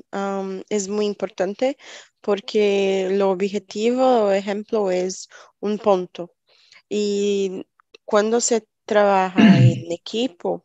es 0.69 0.89
muy 0.89 1.07
importante 1.07 1.77
porque 2.21 3.07
el 3.07 3.21
objetivo, 3.23 4.31
ejemplo, 4.31 4.91
es 4.93 5.29
un 5.61 5.79
punto. 5.79 6.33
Y 6.89 7.67
cuando 8.05 8.41
se 8.41 8.65
trabaja 8.85 9.59
en 9.59 9.91
equipo, 9.93 10.65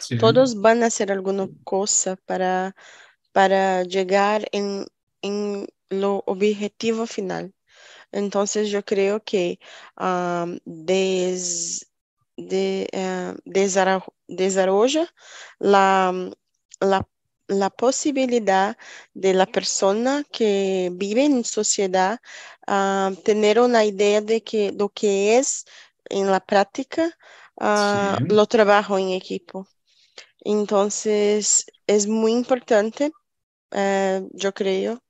sí. 0.00 0.18
todos 0.18 0.60
van 0.60 0.82
a 0.82 0.86
hacer 0.86 1.12
alguna 1.12 1.48
cosa 1.64 2.16
para, 2.26 2.74
para 3.32 3.82
llegar 3.84 4.46
en 4.52 4.86
en 5.26 5.66
lo 5.88 6.22
objetivo 6.26 7.06
final. 7.06 7.52
Entonces 8.12 8.70
yo 8.70 8.84
creo 8.84 9.22
que 9.22 9.58
um, 9.98 10.58
des, 10.64 11.86
de, 12.36 12.88
uh, 12.94 13.36
desarrolla 14.26 15.12
la, 15.58 16.12
la, 16.80 17.08
la, 17.48 17.70
posibilidad 17.70 18.76
de 19.14 19.34
la 19.34 19.46
persona 19.46 20.24
que 20.30 20.90
vive 20.92 21.24
en 21.24 21.44
sociedad 21.44 22.20
uh, 22.68 23.14
tener 23.22 23.60
una 23.60 23.84
idea 23.84 24.20
de 24.20 24.42
que 24.42 24.72
lo 24.72 24.88
que 24.88 25.38
es 25.38 25.66
en 26.10 26.30
la 26.30 26.40
práctica 26.40 27.16
uh, 27.56 28.16
sí. 28.18 28.24
lo 28.28 28.46
trabajo 28.46 28.98
en 28.98 29.10
equipo. 29.10 29.66
Entonces 30.40 31.66
es 31.86 32.06
muy 32.06 32.32
importante, 32.32 33.10
yo 34.32 34.54
creo, 34.54 35.02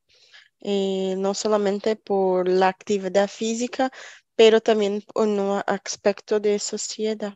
eh, 0.61 1.14
no 1.18 1.35
solamente 1.35 1.96
por 1.96 2.48
la 2.48 2.68
actividad 2.68 3.28
física, 3.28 3.90
pero 4.35 4.61
también 4.61 5.02
por 5.02 5.28
un 5.28 5.62
aspecto 5.66 6.40
de 6.40 6.59
sociedad. 6.59 7.35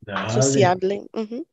Dale. 0.00 0.30
Sociable. 0.30 1.06
Uh 1.12 1.20
-huh. 1.20 1.46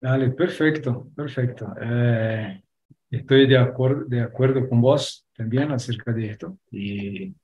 Dale, 0.00 0.30
perfecto, 0.30 1.10
perfecto. 1.14 1.74
Eh, 1.80 2.62
estoy 3.10 3.46
de 3.46 3.58
acuerdo, 3.58 4.04
de 4.06 4.20
acuerdo 4.22 4.68
con 4.68 4.80
vos 4.80 5.26
también 5.34 5.70
acerca 5.72 6.12
de 6.12 6.30
esto. 6.30 6.58
Y 6.70 7.34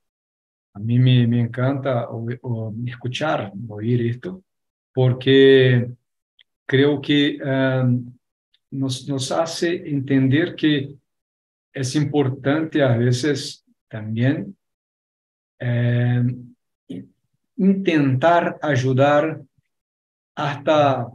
a 0.77 0.79
mí 0.79 0.99
me, 0.99 1.39
encanta 1.39 2.07
o, 2.11 2.27
o 2.43 2.73
escuchar, 2.85 3.51
oír 3.67 4.01
esto, 4.05 4.43
porque 4.93 5.89
creo 6.67 7.01
que 7.01 7.39
um, 7.41 8.13
nos, 8.69 9.31
hace 9.31 9.89
entender 9.89 10.55
que 10.55 10.93
es 11.73 11.95
importante 11.95 12.83
a 12.83 12.95
veces 12.95 13.65
también 13.87 14.55
eh, 15.59 16.23
intentar 17.55 18.59
ayudar 18.61 19.41
hasta 20.35 21.07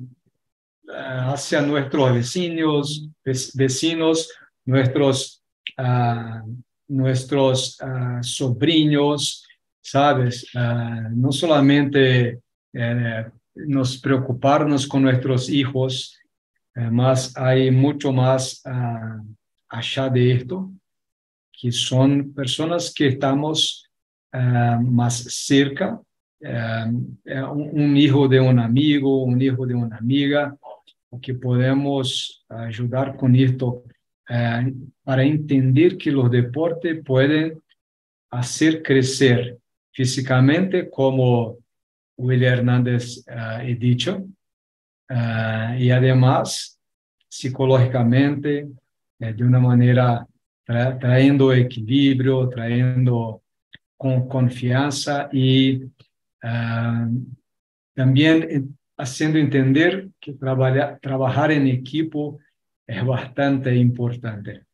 eh, 0.89 1.21
hacia 1.33 1.63
nuestros 1.63 2.13
vecinos, 2.13 3.09
vecinos, 3.55 4.29
nuestros, 4.65 5.43
uh, 5.79 6.53
nuestros 6.89 7.79
uh, 7.81 8.23
sobrinos, 8.23 9.47
¿sabes? 9.83 10.47
Uh, 10.55 11.11
no 11.15 11.33
solamente 11.33 12.41
eh, 12.73 13.27
nos 13.55 13.99
preocuparnos 13.99 14.87
con 14.87 15.03
nuestros 15.03 15.51
hijos, 15.51 16.19
más 16.75 17.37
hay 17.37 17.71
mucho 17.71 18.15
más 18.15 18.63
allá 19.69 20.09
de 20.09 20.33
esto, 20.33 20.73
que 21.53 21.71
son 21.71 22.33
personas 22.33 22.95
que 22.95 23.09
estamos 23.09 23.91
más 24.33 25.19
cerca, 25.25 26.01
un 26.41 27.95
hijo 27.95 28.27
de 28.27 28.41
un 28.41 28.59
amigo, 28.59 29.23
un 29.23 29.43
hijo 29.43 29.67
de 29.67 29.75
una 29.75 29.99
amiga, 29.99 30.57
que 31.21 31.35
podemos 31.35 32.43
ayudar 32.49 33.19
con 33.19 33.37
esto 33.37 33.85
para 35.05 35.25
entender 35.25 35.99
que 35.99 36.11
los 36.11 36.31
deportes 36.31 37.05
pueden 37.05 37.63
hacer 38.31 38.83
crecer 38.83 39.59
físicamente, 39.93 40.91
como 40.91 41.59
William 42.17 42.55
Hernández 42.55 43.25
ha 43.29 43.61
dicho, 43.61 44.25
y 45.79 45.91
además 45.91 46.79
psicológicamente, 47.29 48.69
eh, 49.19 49.33
de 49.33 49.45
una 49.45 49.59
manera 49.59 50.27
tra 50.65 50.99
trayendo 50.99 51.53
equilibrio, 51.53 52.49
trayendo 52.49 53.43
con 53.97 54.29
confianza 54.29 55.29
y 55.33 55.85
uh, 55.85 57.09
también 57.95 58.77
haciendo 58.97 59.39
entender 59.39 60.09
que 60.21 60.35
trabajar 60.35 61.53
en 61.53 61.69
equipo 61.69 62.39
es 62.87 63.05
bastante 63.05 63.75
importante. 63.77 64.65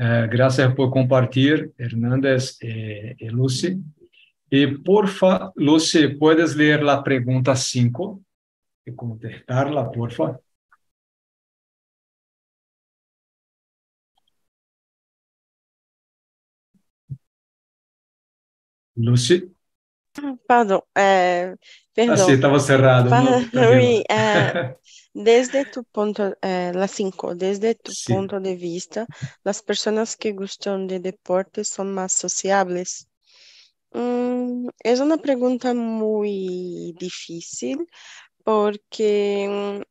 Uh, 0.00 0.26
gracias 0.30 0.74
por 0.74 0.90
compartir, 0.90 1.74
Hernández 1.76 2.56
y, 2.62 3.22
y 3.22 3.28
Lucy. 3.28 3.76
Y 4.48 4.66
porfa, 4.66 5.52
Lucy, 5.56 6.08
¿puedes 6.08 6.56
leer 6.56 6.82
la 6.82 7.04
pregunta 7.04 7.54
5 7.54 8.18
y 8.86 8.94
contestarla, 8.94 9.90
porfa? 9.90 10.40
Lucy. 18.94 19.54
Pardon, 20.46 20.80
eh, 20.94 21.56
perdón. 21.94 22.14
Ah, 22.14 22.24
sí, 22.24 22.32
estaba 22.32 22.58
cerrado. 22.58 23.10
Pa 23.10 23.22
¿no? 23.22 23.38
oui, 23.70 24.02
eh, 24.08 24.76
desde 25.14 25.64
tu 25.66 25.84
punto, 25.84 26.36
eh, 26.42 26.72
la 26.74 26.88
5, 26.88 27.34
desde 27.34 27.74
tu 27.74 27.92
sí. 27.92 28.12
punto 28.12 28.40
de 28.40 28.56
vista, 28.56 29.06
las 29.44 29.62
personas 29.62 30.16
que 30.16 30.32
gustan 30.32 30.86
de 30.86 31.00
deportes 31.00 31.68
son 31.68 31.92
más 31.92 32.12
sociables. 32.12 33.08
Mm, 33.92 34.68
es 34.80 35.00
una 35.00 35.18
pregunta 35.18 35.74
muy 35.74 36.94
difícil 36.98 37.86
porque 38.44 39.82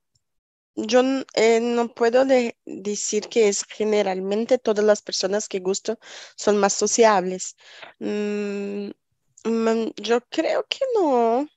yo 0.75 1.01
eh, 1.35 1.59
no 1.61 1.89
puedo 1.93 2.25
decir 2.65 3.27
que 3.29 3.47
es 3.49 3.63
generalmente 3.65 4.57
todas 4.57 4.85
las 4.85 5.01
personas 5.01 5.47
que 5.47 5.59
gusto 5.59 5.99
son 6.35 6.57
más 6.57 6.73
sociables. 6.73 7.55
Mm, 7.99 8.89
mm, 9.45 9.91
yo 9.97 10.21
creo 10.29 10.65
que 10.69 10.79
no, 10.95 11.47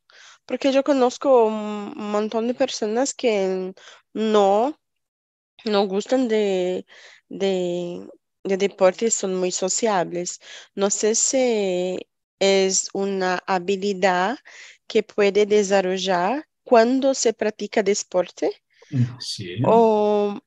porque 0.53 0.71
yo 0.71 0.85
conozco 0.85 1.47
un 1.47 1.95
montón 1.97 2.47
de 2.47 2.53
personas 2.53 3.15
que 3.15 3.73
no, 4.13 4.79
no 5.65 5.87
gustan 5.87 6.29
de, 6.29 6.85
de, 7.31 8.07
de 8.45 8.57
deportes, 8.59 9.15
son 9.15 9.35
muy 9.35 9.51
sociables. 9.51 10.41
No 10.75 10.91
sé 10.91 11.15
si 11.15 11.99
es 12.39 12.91
una 12.93 13.43
habilidad 13.47 14.37
que 14.87 15.03
puede 15.03 15.47
desarrollar 15.47 16.47
cuando 16.65 17.15
se 17.15 17.33
practica 17.33 17.83
deporte 17.83 18.63
Sí. 19.21 19.57
o 19.65 20.39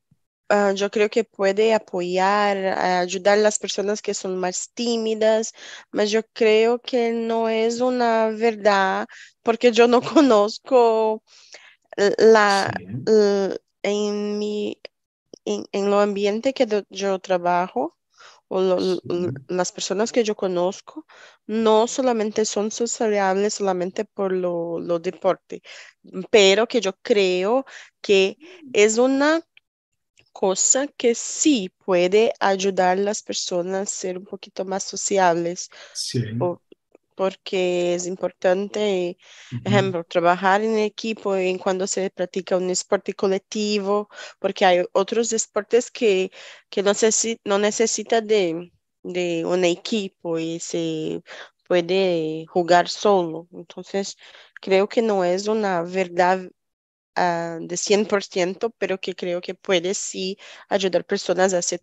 ah, 0.48 0.72
yo 0.74 0.90
creo 0.90 1.08
que 1.10 1.24
puede 1.24 1.74
apoyar, 1.74 2.56
ayudar 2.78 3.38
a 3.38 3.42
las 3.42 3.58
personas 3.58 4.02
que 4.02 4.14
son 4.14 4.36
más 4.38 4.70
tímidas, 4.74 5.52
mas 5.92 6.10
yo 6.10 6.22
creo 6.32 6.80
que 6.80 7.12
no 7.12 7.48
es 7.48 7.80
una 7.80 8.28
verdad 8.30 9.06
porque 9.42 9.72
yo 9.72 9.88
no 9.88 10.00
conozco 10.02 11.22
la, 12.18 12.72
Sí. 12.76 13.56
en 13.82 14.38
mi, 14.38 14.80
en, 15.44 15.66
en 15.72 15.90
lo 15.90 16.00
ambiente 16.00 16.52
que 16.54 16.66
yo 16.90 17.18
trabajo 17.20 17.96
o 18.48 18.60
lo- 18.60 18.78
Sí. 19.02 19.08
las 19.48 19.72
personas 19.72 20.12
que 20.12 20.24
yo 20.24 20.36
conozco 20.36 21.06
no 21.46 21.86
solamente 21.88 22.44
son 22.44 22.70
sociables 22.70 23.54
solamente 23.54 24.04
por 24.04 24.32
lo, 24.32 24.78
lo 24.80 24.98
deporte, 25.00 25.62
pero 26.30 26.66
que 26.66 26.80
yo 26.80 26.94
creo 27.02 27.64
que 28.00 28.38
es 28.72 28.98
una 28.98 29.42
cosa 30.40 30.86
que 30.88 31.14
sí 31.14 31.70
puede 31.84 32.32
ayudar 32.40 32.98
a 32.98 33.00
las 33.02 33.22
personas 33.22 33.82
a 33.92 33.94
ser 33.94 34.18
un 34.18 34.24
poquito 34.26 34.64
más 34.64 34.84
sociables, 34.84 35.70
Sí. 35.92 36.20
po- 36.36 36.62
porque 37.14 37.94
es 37.94 38.06
importante, 38.06 39.18
Ujú. 39.52 39.62
ejemplo, 39.64 40.04
trabajar 40.04 40.62
en 40.62 40.78
equipo 40.78 41.34
en 41.36 41.58
cuando 41.58 41.86
se 41.86 42.10
practica 42.10 42.56
un 42.56 42.68
deporte 42.68 43.14
colectivo, 43.14 44.08
porque 44.38 44.64
hay 44.66 44.84
otros 44.92 45.30
deportes 45.30 45.90
que, 45.90 46.30
que 46.70 46.82
no, 46.82 46.92
necesi- 46.92 47.40
no 47.44 47.58
necesita 47.58 48.20
de, 48.20 48.72
de 49.02 49.44
un 49.46 49.64
equipo 49.64 50.38
y 50.38 50.60
se 50.60 51.22
puede 51.68 52.46
jugar 52.48 52.88
solo. 52.88 53.48
Entonces, 53.52 54.16
creo 54.60 54.88
que 54.88 55.02
no 55.02 55.24
es 55.24 55.48
una 55.48 55.82
verdad 55.82 56.40
ah, 57.16 57.58
de 57.60 57.76
100%, 57.76 58.70
pero 58.78 58.98
que 58.98 59.14
creo 59.14 59.40
que 59.40 59.54
puede 59.54 59.94
sí 59.94 60.38
ayudar 60.68 61.04
personas 61.04 61.52
a 61.54 61.62
se, 61.62 61.80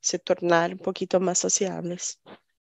se 0.00 0.18
tornar 0.18 0.72
un 0.72 0.78
poquito 0.78 1.20
más 1.20 1.38
sociables. 1.38 2.20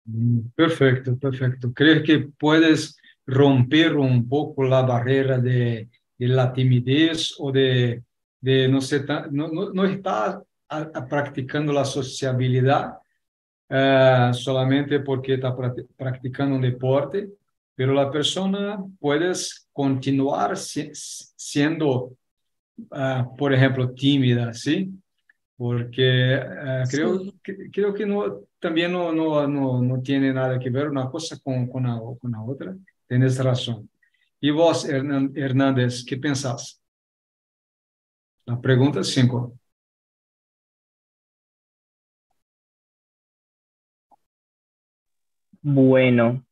Mm, 0.06 0.50
Perfecto, 0.56 1.18
perfecto. 1.18 1.72
¿Crees 1.74 2.04
que 2.04 2.20
puedes 2.38 2.98
romper 3.26 3.96
un 3.96 4.28
poco 4.28 4.64
la 4.64 4.82
barrera 4.82 5.38
de, 5.38 5.90
de 6.18 6.28
la 6.28 6.52
timidez 6.52 7.36
o 7.38 7.52
de, 7.52 8.04
de 8.42 8.68
no, 8.68 8.82
sé, 8.82 9.06
no, 9.32 9.48
no, 9.50 9.72
no 9.72 9.86
estar 9.86 10.44
practicando 11.10 11.74
la 11.74 11.86
sociabilidad 11.86 12.94
eh, 13.70 14.32
solamente 14.34 15.00
porque 15.02 15.36
está 15.36 15.56
practi- 15.56 15.88
practicando 15.96 16.56
un 16.56 16.62
deporte, 16.62 17.30
pero 17.80 17.94
la 17.94 18.12
persona 18.12 18.78
puedes 19.00 19.70
continuar 19.72 20.58
si- 20.58 20.90
siendo, 20.94 22.12
ah, 22.92 23.26
por 23.38 23.54
ejemplo, 23.54 23.94
tímida, 23.94 24.54
¿sí? 24.54 24.92
porque 25.58 26.42
creo, 26.92 27.20
Sí. 27.20 27.34
que, 27.44 27.72
creo 27.72 27.94
que 27.94 28.06
no, 28.06 28.42
también 28.60 28.92
no, 28.92 29.14
no, 29.14 29.48
no, 29.48 29.82
no 29.82 30.02
tiene 30.02 30.34
nada 30.34 30.60
que 30.60 30.70
ver 30.70 30.90
una 30.90 31.10
cosa 31.10 31.40
con, 31.42 31.68
con, 31.70 31.84
la, 31.84 32.00
con 32.20 32.32
la 32.34 32.44
otra. 32.44 32.76
Tienes 33.08 33.38
razón. 33.44 33.90
¿Y 34.42 34.52
vos, 34.52 34.86
Hernández, 34.90 36.04
qué 36.06 36.18
pensás? 36.18 36.82
La 38.48 38.60
pregunta 38.60 39.02
cinco. 39.02 39.58
Bueno, 45.62 46.44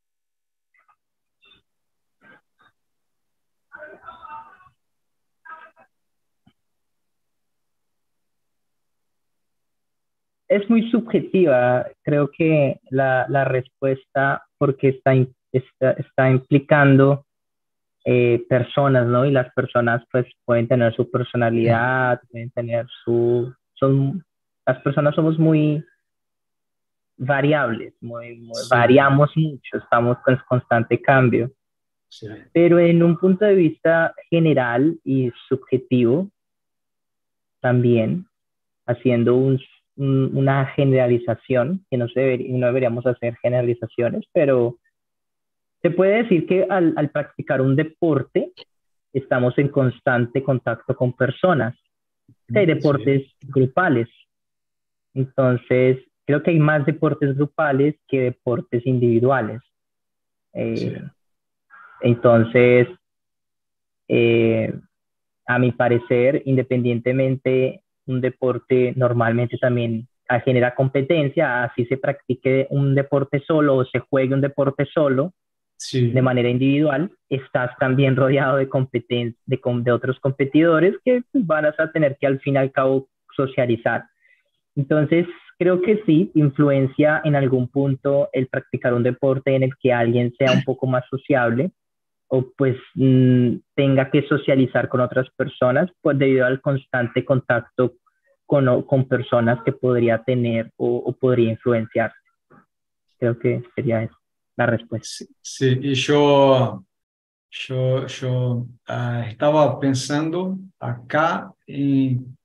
es 10.47 10.69
muy 10.69 10.89
subjetiva. 10.91 11.87
Creo 12.03 12.29
que 12.31 12.79
la, 12.89 13.25
la 13.29 13.45
respuesta, 13.45 14.45
porque 14.57 14.89
está, 14.89 15.13
está, 15.51 15.91
está 15.91 16.29
implicando 16.29 17.25
eh, 18.05 18.45
personas, 18.47 19.05
¿no? 19.07 19.25
Y 19.25 19.31
las 19.31 19.53
personas 19.53 20.03
pues 20.11 20.25
pueden 20.45 20.67
tener 20.67 20.95
su 20.95 21.09
personalidad, 21.11 22.21
pueden 22.31 22.49
tener 22.51 22.85
su... 23.03 23.53
Son, 23.73 24.23
las 24.65 24.79
personas 24.81 25.13
somos 25.15 25.37
muy 25.37 25.83
variables, 27.17 27.93
muy, 28.01 28.37
muy- 28.37 28.55
Sí. 28.55 28.67
variamos 28.69 29.35
mucho, 29.35 29.77
estamos 29.77 30.17
en 30.27 30.37
constante 30.47 31.01
cambio. 31.01 31.51
Sí. 32.09 32.27
Pero 32.53 32.79
en 32.79 33.03
un 33.03 33.17
punto 33.17 33.43
de 33.45 33.55
vista 33.55 34.13
general 34.29 34.97
y 35.03 35.31
subjetivo, 35.49 36.29
también 37.59 38.25
haciendo 38.85 39.35
un- 39.35 39.59
una 39.97 40.65
generalización, 40.67 41.85
que 41.89 41.97
no, 41.97 42.07
se 42.07 42.19
deber- 42.21 42.49
no 42.49 42.67
deberíamos 42.67 43.05
hacer 43.05 43.35
generalizaciones, 43.41 44.25
pero 44.31 44.77
se 45.81 45.89
puede 45.91 46.23
decir 46.23 46.45
que 46.47 46.65
al, 46.69 46.93
al 46.95 47.09
practicar 47.09 47.61
un 47.61 47.75
deporte 47.75 48.51
estamos 49.13 49.57
en 49.57 49.69
constante 49.69 50.43
contacto 50.43 50.95
con 50.95 51.13
personas. 51.13 51.75
Que 52.51 52.59
hay 52.59 52.65
deportes 52.65 53.25
grupales. 53.41 54.07
Entonces, 55.13 55.97
creo 56.25 56.43
que 56.43 56.51
hay 56.51 56.59
más 56.59 56.85
deportes 56.85 57.35
grupales 57.35 57.95
que 58.07 58.21
deportes 58.21 58.85
individuales. 58.85 59.61
Eh, 60.53 60.75
Sí. 60.75 60.95
entonces, 62.01 62.87
eh, 64.07 64.73
a 65.45 65.59
mi 65.59 65.71
parecer, 65.71 66.41
independientemente, 66.45 67.81
un 68.07 68.21
deporte 68.21 68.93
normalmente 68.95 69.57
también 69.57 70.07
ah, 70.29 70.39
genera 70.39 70.73
competencia, 70.75 71.63
así 71.63 71.85
se 71.85 71.97
practique 71.97 72.67
un 72.69 72.95
deporte 72.95 73.41
solo 73.45 73.75
o 73.75 73.85
se 73.85 73.99
juegue 73.99 74.33
un 74.33 74.41
deporte 74.41 74.85
solo 74.85 75.33
Sí. 75.79 76.09
de 76.09 76.21
manera 76.23 76.49
individual, 76.49 77.11
estás 77.29 77.69
también 77.77 78.15
rodeado 78.15 78.57
de, 78.57 78.67
competen 78.67 79.35
de, 79.45 79.59
de 79.63 79.91
otros 79.91 80.19
competidores 80.19 80.95
que 81.05 81.21
van 81.33 81.65
a 81.65 81.91
tener 81.93 82.17
que 82.19 82.25
al 82.25 82.39
fin 82.39 82.55
y 82.55 82.57
al 82.57 82.71
cabo 82.71 83.07
socializar. 83.35 84.05
Entonces, 84.75 85.27
creo 85.59 85.81
que 85.81 86.01
sí, 86.05 86.31
influencia 86.33 87.21
en 87.23 87.35
algún 87.35 87.67
punto 87.67 88.29
el 88.33 88.47
practicar 88.47 88.93
un 88.95 89.03
deporte 89.03 89.55
en 89.55 89.63
el 89.63 89.71
que 89.79 89.93
alguien 89.93 90.33
sea 90.37 90.51
un 90.51 90.63
poco 90.63 90.87
más 90.87 91.03
sociable 91.09 91.71
o 92.29 92.51
pues 92.57 92.75
mm, 92.95 93.55
tenga 93.75 94.09
que 94.11 94.27
socializar 94.27 94.89
con 94.89 95.01
otras 95.01 95.29
personas 95.35 95.89
pues 96.01 96.17
debido 96.17 96.45
al 96.45 96.61
constante 96.61 97.23
contacto 97.23 97.93
con, 98.45 98.83
con 98.83 99.07
personas 99.07 99.59
que 99.63 99.73
podría 99.73 100.23
tener 100.23 100.71
o, 100.77 100.97
o 100.97 101.13
podría 101.13 101.51
influenciar. 101.51 102.13
Creo 103.19 103.37
que 103.37 103.63
sería 103.75 104.09
la 104.55 104.65
respuesta. 104.65 105.07
Sí, 105.07 105.27
sí, 105.41 105.79
y 105.81 105.93
yo, 105.95 106.83
yo, 107.49 108.07
yo 108.07 108.65
ah, 108.87 109.25
estaba 109.27 109.79
pensando 109.79 110.57
acá 110.79 111.51
en, 111.65 112.37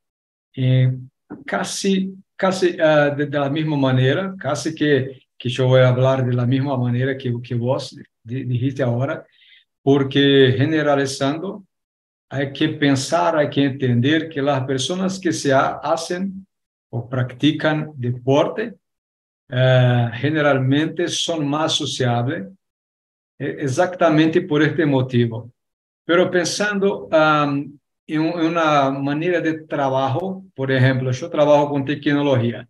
en 0.54 1.10
casi, 1.46 2.14
casi 2.36 2.76
ah, 2.80 3.10
de, 3.10 3.26
de 3.26 3.38
la 3.38 3.50
misma 3.50 3.76
manera, 3.76 4.34
casi 4.38 4.74
que, 4.74 5.22
que 5.38 5.48
yo 5.48 5.66
voy 5.68 5.80
a 5.80 5.88
hablar 5.88 6.24
de 6.24 6.32
la 6.32 6.46
misma 6.46 6.76
manera 6.76 7.16
que, 7.16 7.32
que 7.42 7.54
vos 7.54 7.96
di- 8.22 8.44
dijiste 8.44 8.82
ahora, 8.82 9.24
porque 9.82 10.54
generalizando, 10.56 11.64
hay 12.30 12.52
que 12.52 12.68
pensar, 12.70 13.36
hay 13.36 13.50
que 13.50 13.64
entender 13.64 14.28
que 14.28 14.40
las 14.42 14.64
personas 14.64 15.18
que 15.20 15.32
se 15.32 15.52
ha- 15.52 15.78
hacen 15.82 16.46
o 16.90 17.08
practican 17.08 17.92
deporte, 17.96 18.74
eh, 19.50 20.08
generalmente 20.14 21.08
son 21.08 21.46
más 21.48 21.72
sociables, 21.74 22.46
eh, 23.38 23.56
exactamente 23.60 24.42
por 24.42 24.62
este 24.62 24.86
motivo. 24.86 25.50
Pero 26.04 26.30
pensando 26.30 27.06
um, 27.06 27.78
en, 28.06 28.20
un- 28.20 28.40
en 28.40 28.46
una 28.46 28.90
manera 28.90 29.40
de 29.40 29.64
trabajo, 29.64 30.44
por 30.54 30.70
ejemplo, 30.72 31.10
yo 31.12 31.30
trabajo 31.30 31.70
con 31.70 31.84
tecnología 31.84 32.68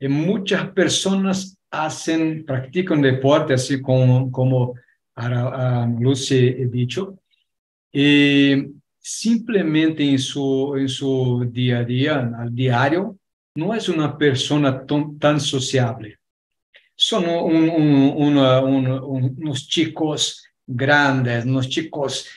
y 0.00 0.08
muchas 0.08 0.68
personas 0.70 1.58
hacen, 1.70 2.44
practican 2.46 3.02
deporte, 3.02 3.54
así 3.54 3.80
como 4.30 4.74
a, 5.18 5.82
a 5.82 5.86
Lucy 5.86 6.48
he 6.48 6.66
dicho, 6.66 7.18
y 7.92 8.66
simplemente 8.98 10.08
en 10.08 10.18
su, 10.18 10.74
en 10.76 10.88
su 10.88 11.48
día 11.50 11.78
a 11.78 11.84
día, 11.84 12.30
al 12.38 12.54
diario, 12.54 13.18
no 13.54 13.74
es 13.74 13.88
una 13.88 14.16
persona 14.16 14.84
tan 15.18 15.40
sociable. 15.40 16.18
Son 16.94 17.24
unos 17.26 18.08
chicos 19.68 20.44
grandes, 20.66 21.44
unos 21.44 21.68
chicos 21.68 22.28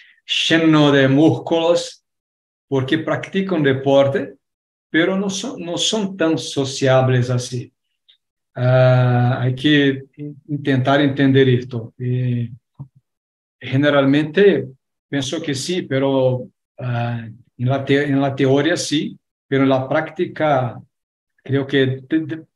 llenos 0.49 0.93
de 0.93 1.07
músculos, 1.07 2.03
porque 2.67 2.99
practican 2.99 3.61
deporte, 3.63 4.36
pero 4.89 5.17
no 5.17 5.29
son, 5.29 5.59
no 5.61 5.77
son 5.77 6.15
tan 6.15 6.38
sociables 6.38 7.29
así. 7.29 7.71
Ah, 8.55 9.39
hay 9.41 9.55
que 9.55 10.05
intentar 10.47 11.01
entender 11.01 11.49
esto. 11.49 11.93
Generalmente 13.62 14.68
pienso 15.07 15.41
que 15.41 15.53
sí, 15.53 15.84
pero 15.84 16.36
uh, 16.38 16.49
en, 16.78 17.38
la 17.57 17.86
en 17.88 18.20
la 18.20 18.36
teoría 18.36 18.76
sí, 18.76 19.18
pero 19.47 19.64
en 19.64 19.70
la 19.70 19.88
práctica 19.88 20.82
creo 21.43 21.68
que 21.68 22.03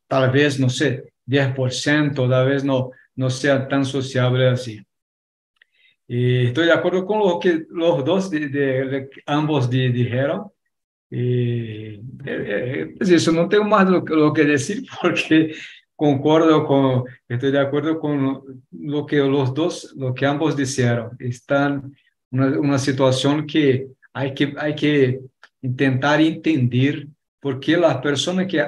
tal 0.08 0.32
vez, 0.32 0.60
no 0.60 0.70
sé, 0.70 1.14
10%, 1.28 2.30
tal 2.30 2.47
vez 2.47 2.64
no, 2.64 2.91
no 3.16 3.30
sea 3.30 3.68
tan 3.68 3.86
sociable 3.86 4.47
así. 4.47 4.82
Y 6.08 6.47
estoy 6.47 6.68
de 6.68 6.74
acuerdo 6.74 7.06
con 7.06 7.20
lo 7.20 7.39
que 7.39 7.66
los 7.70 8.06
dos, 8.06 8.30
de, 8.30 9.10
ambos 9.26 9.70
dijeron. 9.70 10.51
Y, 11.10 11.97
pues 11.97 13.10
eso, 13.10 13.32
no 13.32 13.47
tengo 13.47 13.64
más 13.64 13.89
lo, 13.89 14.01
lo, 14.01 14.34
que 14.34 14.43
decir 14.43 14.84
porque 15.01 15.56
concuerdo 15.96 16.66
con, 16.66 17.06
estoy 17.28 17.52
de 17.52 17.60
acuerdo 17.60 18.00
con 18.00 18.64
lo 18.72 19.06
que 19.06 19.18
los 19.18 19.54
dos, 19.54 19.93
lo 19.96 20.14
que 20.14 20.26
ambos 20.26 20.56
dijeron. 20.56 21.12
Están 21.20 21.96
una, 22.32 22.60
una 22.60 22.80
situación 22.80 23.46
que 23.46 23.88
hay 24.14 24.34
que, 24.34 24.54
hay 24.58 24.76
que 24.76 25.20
intentar 25.62 26.22
entender 26.22 27.08
por 27.39 27.60
qué 27.60 27.78
las 27.78 27.98
personas 27.98 28.48
que 28.48 28.64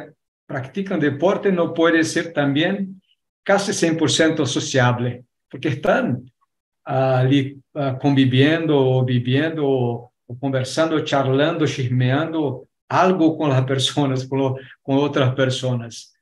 practican 0.46 1.00
deporte 1.00 1.52
no 1.52 1.74
pueden 1.74 2.06
ser 2.06 2.32
también 2.34 3.02
casi 3.44 3.72
100% 3.72 4.46
sociable, 4.46 5.24
porque 5.50 5.70
están 5.70 6.30
ali 6.84 7.60
uh, 7.76 7.98
conviviendo, 8.00 8.76
ou 8.76 9.04
viviendo, 9.04 9.66
ou, 9.66 10.12
conversando, 10.40 11.06
charlando, 11.06 11.68
chismeando 11.68 12.68
algo 12.90 13.36
com 13.36 13.46
as 13.46 13.64
pessoas, 13.66 14.24
com, 14.24 14.56
com 14.84 14.96
outras 14.96 15.34
pessoas. 15.36 16.17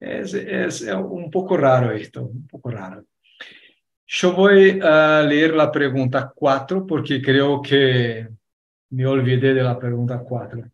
É, 0.00 0.20
é, 0.20 0.68
é, 0.86 0.96
um 0.96 1.28
pouco 1.30 1.56
raro 1.56 1.96
isto, 1.96 2.22
um 2.22 2.46
pouco 2.48 2.70
raro. 2.70 3.04
Eu 4.22 4.34
vou 4.34 4.46
uh, 4.46 5.26
ler 5.26 5.58
a 5.60 5.66
pergunta 5.66 6.26
4, 6.34 6.86
porque 6.86 7.20
creio 7.20 7.60
que 7.60 8.26
me 8.90 9.04
olvidei 9.06 9.54
da 9.54 9.74
pergunta 9.74 10.18
4. 10.18 10.64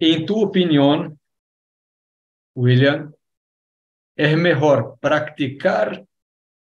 Em 0.00 0.24
tua 0.24 0.46
opinião, 0.46 1.16
William, 2.56 3.12
é 4.16 4.36
melhor 4.36 4.96
praticar 5.00 6.04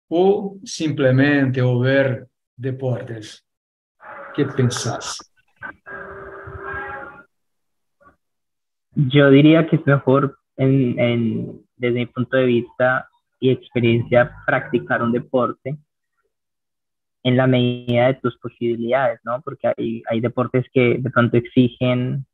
o 0.09 0.59
simplemente 0.65 1.61
o 1.63 1.81
ver 1.81 2.29
deportes? 2.57 3.45
¿Qué 4.35 4.45
pensás? 4.45 5.19
Yo 8.95 9.31
diría 9.31 9.67
que 9.67 9.77
es 9.77 9.87
mejor, 9.87 10.39
en, 10.57 10.99
en, 10.99 11.67
desde 11.81 12.01
mi 12.01 12.07
punto 12.07 12.37
de 12.37 12.45
vista 12.45 13.09
y 13.41 13.51
experiencia, 13.51 14.33
practicar 14.47 15.03
un 15.03 15.13
deporte 15.13 15.77
en 17.23 17.37
la 17.37 17.47
medida 17.47 18.07
de 18.07 18.15
tus 18.15 18.37
posibilidades, 18.39 19.21
¿no? 19.25 19.41
Porque 19.43 19.69
hay, 19.69 20.03
hay 20.09 20.21
deportes 20.21 20.67
que 20.73 20.99
de 20.99 21.11
pronto 21.11 21.37
exigen 21.37 22.27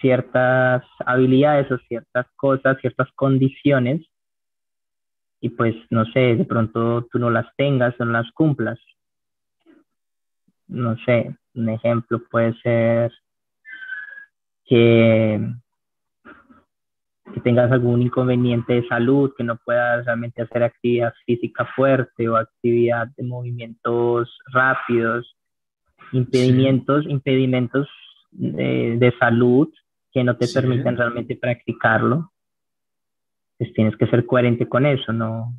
ciertas 0.00 0.84
habilidades 1.04 1.70
o 1.70 1.78
ciertas 1.88 2.26
cosas, 2.36 2.78
ciertas 2.80 3.08
condiciones 3.14 4.06
y 5.40 5.50
pues 5.50 5.74
no 5.90 6.04
sé, 6.06 6.36
de 6.36 6.44
pronto 6.44 7.06
tú 7.10 7.18
no 7.18 7.30
las 7.30 7.46
tengas 7.56 7.94
o 8.00 8.04
no 8.04 8.12
las 8.12 8.30
cumplas. 8.32 8.78
No 10.66 10.96
sé, 11.04 11.34
un 11.54 11.68
ejemplo 11.68 12.20
puede 12.30 12.54
ser 12.60 13.12
que, 14.64 15.40
que 17.34 17.40
tengas 17.40 17.70
algún 17.70 18.02
inconveniente 18.02 18.74
de 18.74 18.88
salud, 18.88 19.32
que 19.36 19.44
no 19.44 19.56
puedas 19.56 20.04
realmente 20.04 20.42
hacer 20.42 20.62
actividad 20.62 21.12
física 21.26 21.66
fuerte 21.76 22.28
o 22.28 22.36
actividad 22.36 23.08
de 23.16 23.24
movimientos 23.24 24.36
rápidos, 24.52 25.36
impedimentos, 26.12 27.04
impedimentos 27.06 27.88
de, 28.30 29.12
salud 29.18 29.68
que 30.12 30.24
no 30.24 30.36
te 30.36 30.48
permiten 30.48 30.96
realmente 30.96 31.36
practicarlo 31.36 32.30
pues 33.58 33.74
tienes 33.74 33.96
que 33.96 34.06
ser 34.06 34.24
coherente 34.24 34.68
con 34.68 34.86
eso, 34.86 35.12
no, 35.12 35.52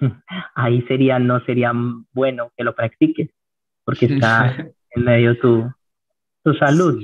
ahí 0.54 0.82
sería, 0.82 1.18
no 1.18 1.40
sería 1.44 1.72
bueno 2.12 2.50
que 2.56 2.64
lo 2.64 2.74
practiques, 2.74 3.30
porque 3.84 4.06
está 4.06 4.66
en 4.90 5.04
medio 5.04 5.38
tu, 5.38 5.72
tu 6.42 6.54
salud. 6.54 7.00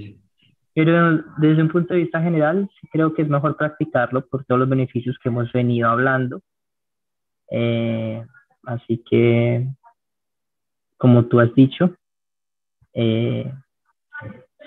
Pero 0.74 1.22
desde 1.38 1.62
un 1.62 1.68
punto 1.68 1.92
de 1.94 2.00
vista 2.00 2.22
general, 2.22 2.68
creo 2.90 3.12
que 3.14 3.22
es 3.22 3.28
mejor 3.28 3.56
practicarlo 3.56 4.26
por 4.26 4.44
todos 4.44 4.60
los 4.60 4.68
beneficios 4.68 5.18
que 5.22 5.28
hemos 5.28 5.52
venido 5.52 5.88
hablando. 5.88 6.40
Eh, 7.50 8.24
así 8.64 9.02
que, 9.08 9.66
como 10.96 11.26
tú 11.26 11.40
has 11.40 11.54
dicho, 11.54 11.94
eh, 12.94 13.52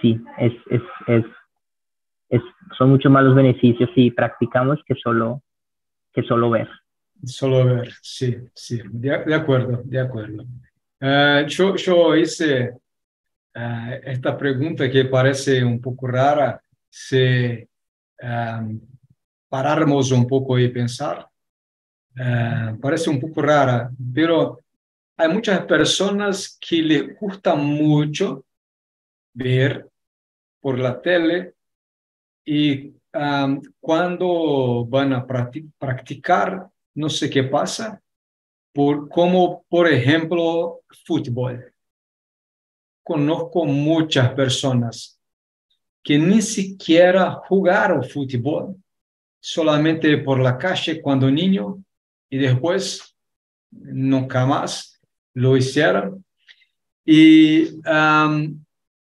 sí, 0.02 0.22
es, 0.38 0.54
es, 0.70 0.82
es, 1.08 1.26
es, 2.30 2.42
son 2.78 2.90
muchos 2.90 3.12
más 3.12 3.24
los 3.24 3.36
beneficios 3.36 3.90
si 3.96 4.12
practicamos 4.12 4.80
que 4.86 4.96
solo 4.96 5.42
que 6.14 6.24
solo 6.24 6.50
ver. 6.50 6.70
Solo 7.24 7.66
ver, 7.66 7.92
sí, 8.02 8.38
sí, 8.54 8.82
de, 8.86 9.36
acuerdo, 9.36 9.82
de 9.84 10.00
acuerdo. 10.00 10.44
Uh, 11.02 11.46
yo, 11.48 11.76
yo, 11.76 12.16
hice 12.16 12.74
uh, 13.56 14.00
esta 14.04 14.38
pregunta 14.38 14.90
que 14.90 15.06
parece 15.06 15.64
un 15.64 15.80
poco 15.80 16.08
rara, 16.08 16.62
si 16.90 17.68
um, 18.22 18.80
paráramos 19.50 20.12
un 20.12 20.28
poco 20.28 20.60
y 20.60 20.70
pensar, 20.70 21.28
uh, 22.18 22.80
parece 22.80 23.10
un 23.10 23.20
poco 23.20 23.42
rara, 23.42 23.90
pero 24.14 24.60
hay 25.18 25.30
muchas 25.30 25.66
personas 25.66 26.58
que 26.60 26.82
les 26.82 27.20
gusta 27.20 27.56
mucho 27.56 28.46
ver 29.34 29.90
por 30.60 30.78
la 30.78 31.02
tele 31.02 31.54
y 32.44 32.94
cuando 33.80 34.86
van 34.86 35.14
a 35.14 35.26
practicar, 35.26 36.68
no 36.96 37.10
sé 37.10 37.30
qué 37.30 37.44
pasa, 37.44 38.02
por, 38.74 39.08
como 39.08 39.64
por 39.70 39.88
ejemplo 39.88 40.82
fútbol. 41.06 41.75
Conozco 43.06 43.66
muchas 43.66 44.34
personas 44.34 45.22
que 46.02 46.18
ni 46.18 46.42
siquiera 46.42 47.34
jugaron 47.48 48.04
fútbol, 48.04 48.76
solamente 49.40 50.18
por 50.18 50.40
la 50.40 50.58
calle 50.58 51.04
cuando 51.04 51.30
niño 51.30 51.84
y 52.32 52.40
después 52.40 53.16
nunca 53.70 54.48
más 54.48 55.00
lo 55.36 55.56
hicieron. 55.56 56.26
Y 57.06 57.80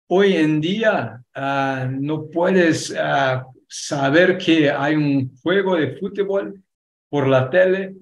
hoy 0.07 0.35
en 0.37 0.61
día 0.61 1.21
ah, 1.35 1.85
no 1.91 2.29
puedes 2.29 2.95
ah, 2.97 3.45
saber 3.67 4.37
que 4.37 4.71
hay 4.71 4.95
un 4.95 5.35
juego 5.41 5.75
de 5.75 5.97
fútbol 5.97 6.63
por 7.09 7.27
la 7.27 7.49
tele 7.49 7.97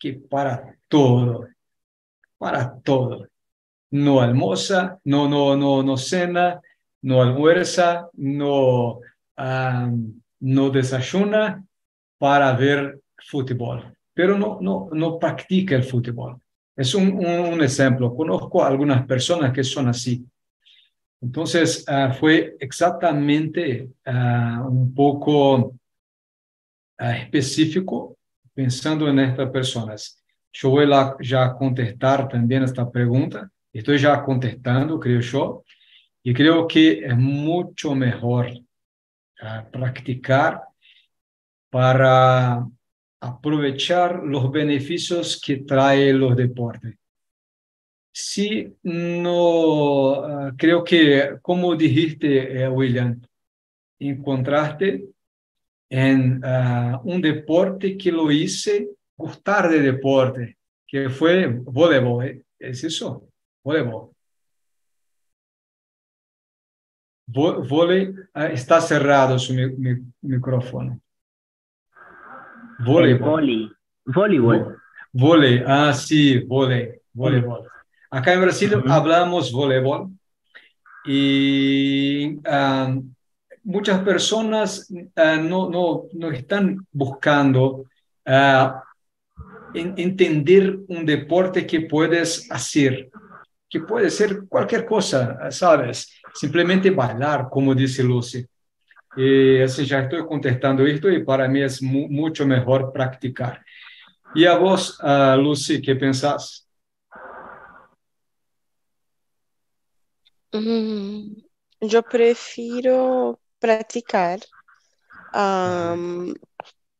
que 0.00 0.14
para 0.14 0.76
todo, 0.88 1.46
para 2.38 2.76
todo. 2.80 3.31
No 3.92 4.20
almoza, 4.20 4.98
no, 5.04 5.28
no, 5.28 5.56
no, 5.56 5.82
no 5.82 5.96
cena, 5.96 6.60
no 7.02 7.22
almuerza, 7.22 8.08
no, 8.14 9.00
no 10.40 10.70
desayuna 10.70 11.64
para 12.18 12.52
ver 12.54 13.00
fútbol, 13.16 13.96
pero 14.14 14.38
no, 14.38 14.58
no, 14.60 14.88
no 14.92 15.18
practica 15.18 15.74
el 15.74 15.84
fútbol. 15.84 16.40
Es 16.76 16.94
un, 16.94 17.12
un, 17.12 17.62
ejemplo. 17.62 18.14
Conozco 18.14 18.64
algunas 18.64 19.06
personas 19.06 19.52
que 19.52 19.62
son 19.62 19.88
así. 19.88 20.24
Entonces, 21.20 21.84
uh, 21.88 22.12
fue 22.12 22.56
exactamente 22.58 23.90
uh, 24.06 24.66
un 24.66 24.92
poco 24.94 25.56
uh, 25.56 25.72
específico 26.98 28.16
pensando 28.54 29.08
en 29.08 29.20
estas 29.20 29.50
personas. 29.50 30.22
Yo 30.52 30.70
voy 30.70 30.92
a 30.92 31.16
ya 31.20 31.52
contestar 31.54 32.28
también 32.28 32.64
esta 32.64 32.90
pregunta. 32.90 33.50
Estoy 33.72 33.98
ya 33.98 34.22
contestando, 34.22 35.00
creo 35.00 35.20
yo, 35.20 35.64
y 36.22 36.34
creo 36.34 36.66
que 36.66 37.04
es 37.04 37.16
mucho 37.16 37.94
mejor 37.94 38.50
practicar 39.70 40.62
para 41.70 42.66
aprovechar 43.20 44.22
los 44.22 44.50
beneficios 44.50 45.40
que 45.40 45.58
trae 45.58 46.12
los 46.12 46.36
deportes. 46.36 46.96
Sí, 48.12 48.76
no, 48.82 50.14
ah, 50.22 50.52
creo 50.56 50.84
que, 50.84 51.38
como 51.40 51.74
dijiste, 51.74 52.62
eh, 52.62 52.68
William, 52.68 53.20
encontraste 53.98 55.04
en 55.88 56.42
uh, 56.44 57.00
un 57.04 57.20
deporte 57.20 57.96
que 57.96 58.12
lo 58.12 58.30
hice 58.30 58.88
gustar 59.16 59.70
de 59.70 59.80
deporte, 59.80 60.58
que 60.86 61.08
fue 61.08 61.46
voleibol. 61.48 62.24
¿eh? 62.26 62.42
¿Es 62.58 62.84
eso? 62.84 63.28
Voleibol. 63.64 64.10
Vole, 67.26 68.14
ah, 68.34 68.46
está 68.46 68.80
cerrado 68.80 69.38
su 69.38 69.54
mi, 69.54 69.66
mi, 69.70 70.02
micrófono. 70.22 71.00
Voleibol. 72.84 73.76
Voleibol. 74.04 74.78
Vole, 75.12 75.64
ah, 75.66 75.92
sí, 75.92 76.40
vole, 76.40 77.02
voleibol. 77.12 77.68
Acá 78.10 78.34
en 78.34 78.40
Brasil 78.42 78.74
uh 78.74 78.82
-huh. 78.82 78.92
hablamos 78.92 79.52
voleibol 79.52 80.10
y 81.04 82.38
um, 82.46 83.14
muchas 83.64 84.00
personas 84.02 84.90
uh, 84.90 85.40
no, 85.42 85.70
no, 85.70 86.04
no, 86.12 86.30
están 86.30 86.86
buscando 86.92 87.86
en, 88.24 89.94
entender 89.96 90.78
un 90.88 91.04
deporte 91.06 91.66
que 91.66 91.80
puedes 91.82 92.50
hacer, 92.50 93.10
que 93.72 93.80
puede 93.80 94.10
ser 94.10 94.46
cualquier 94.48 94.84
cosa, 94.84 95.50
¿sabes? 95.50 96.14
Simplemente 96.34 96.90
bailar, 96.90 97.48
como 97.48 97.74
dice 97.74 98.04
Lucy. 98.04 98.46
Y 99.16 99.62
así 99.62 99.86
ya 99.86 100.00
estoy 100.00 100.26
contestando 100.26 100.84
esto 100.84 101.08
y 101.08 101.24
para 101.24 101.48
mí 101.48 101.62
es 101.62 101.80
mu 101.80 102.06
mucho 102.10 102.46
mejor 102.46 102.92
practicar. 102.92 103.64
¿Y 104.34 104.44
a 104.44 104.58
vos, 104.58 105.00
uh, 105.02 105.40
Lucy, 105.40 105.80
qué 105.80 105.96
pensás? 105.96 106.68
Mm, 110.52 111.32
yo 111.80 112.02
prefiero 112.02 113.40
practicar, 113.58 114.40
um, 115.32 116.34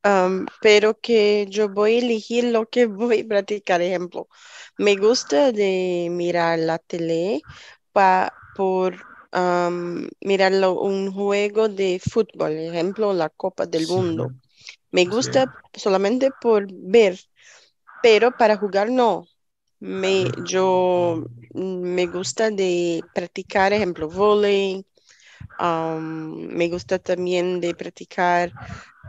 um, 0.04 0.46
pero 0.60 0.98
que 1.00 1.46
yo 1.48 1.68
voy 1.68 1.96
a 1.96 1.98
elegir 2.00 2.44
lo 2.44 2.68
que 2.68 2.86
voy 2.86 3.20
a 3.20 3.28
practicar. 3.28 3.82
Ejemplo, 3.82 4.28
me 4.78 4.96
gusta 4.96 5.52
de 5.52 6.08
mirar 6.10 6.58
la 6.58 6.78
tele 6.78 7.46
pa, 7.92 8.36
por 8.52 8.94
um, 9.32 10.08
mirar 10.20 10.52
un 10.82 11.12
juego 11.12 11.68
de 11.68 12.00
fútbol, 12.00 12.52
ejemplo, 12.52 13.12
la 13.14 13.30
Copa 13.30 13.66
del 13.66 13.86
Sí. 13.86 13.88
Mundo. 13.88 14.34
Me 14.90 15.06
Sí. 15.08 15.28
gusta 15.30 15.50
solamente 15.74 16.30
por 16.32 16.66
ver, 16.72 17.18
pero 18.00 18.32
para 18.32 18.56
jugar 18.56 18.90
no. 18.90 19.26
Me, 19.80 20.30
yo 20.38 21.24
me 21.54 22.06
gusta 22.08 22.50
de 22.50 23.06
practicar, 23.12 23.72
ejemplo, 23.72 24.08
um, 25.58 26.48
me 26.56 26.68
gusta 26.68 26.98
también 26.98 27.60
de 27.60 27.74
practicar 27.74 28.54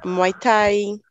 Muay 0.04 0.34
Thai, 0.34 1.02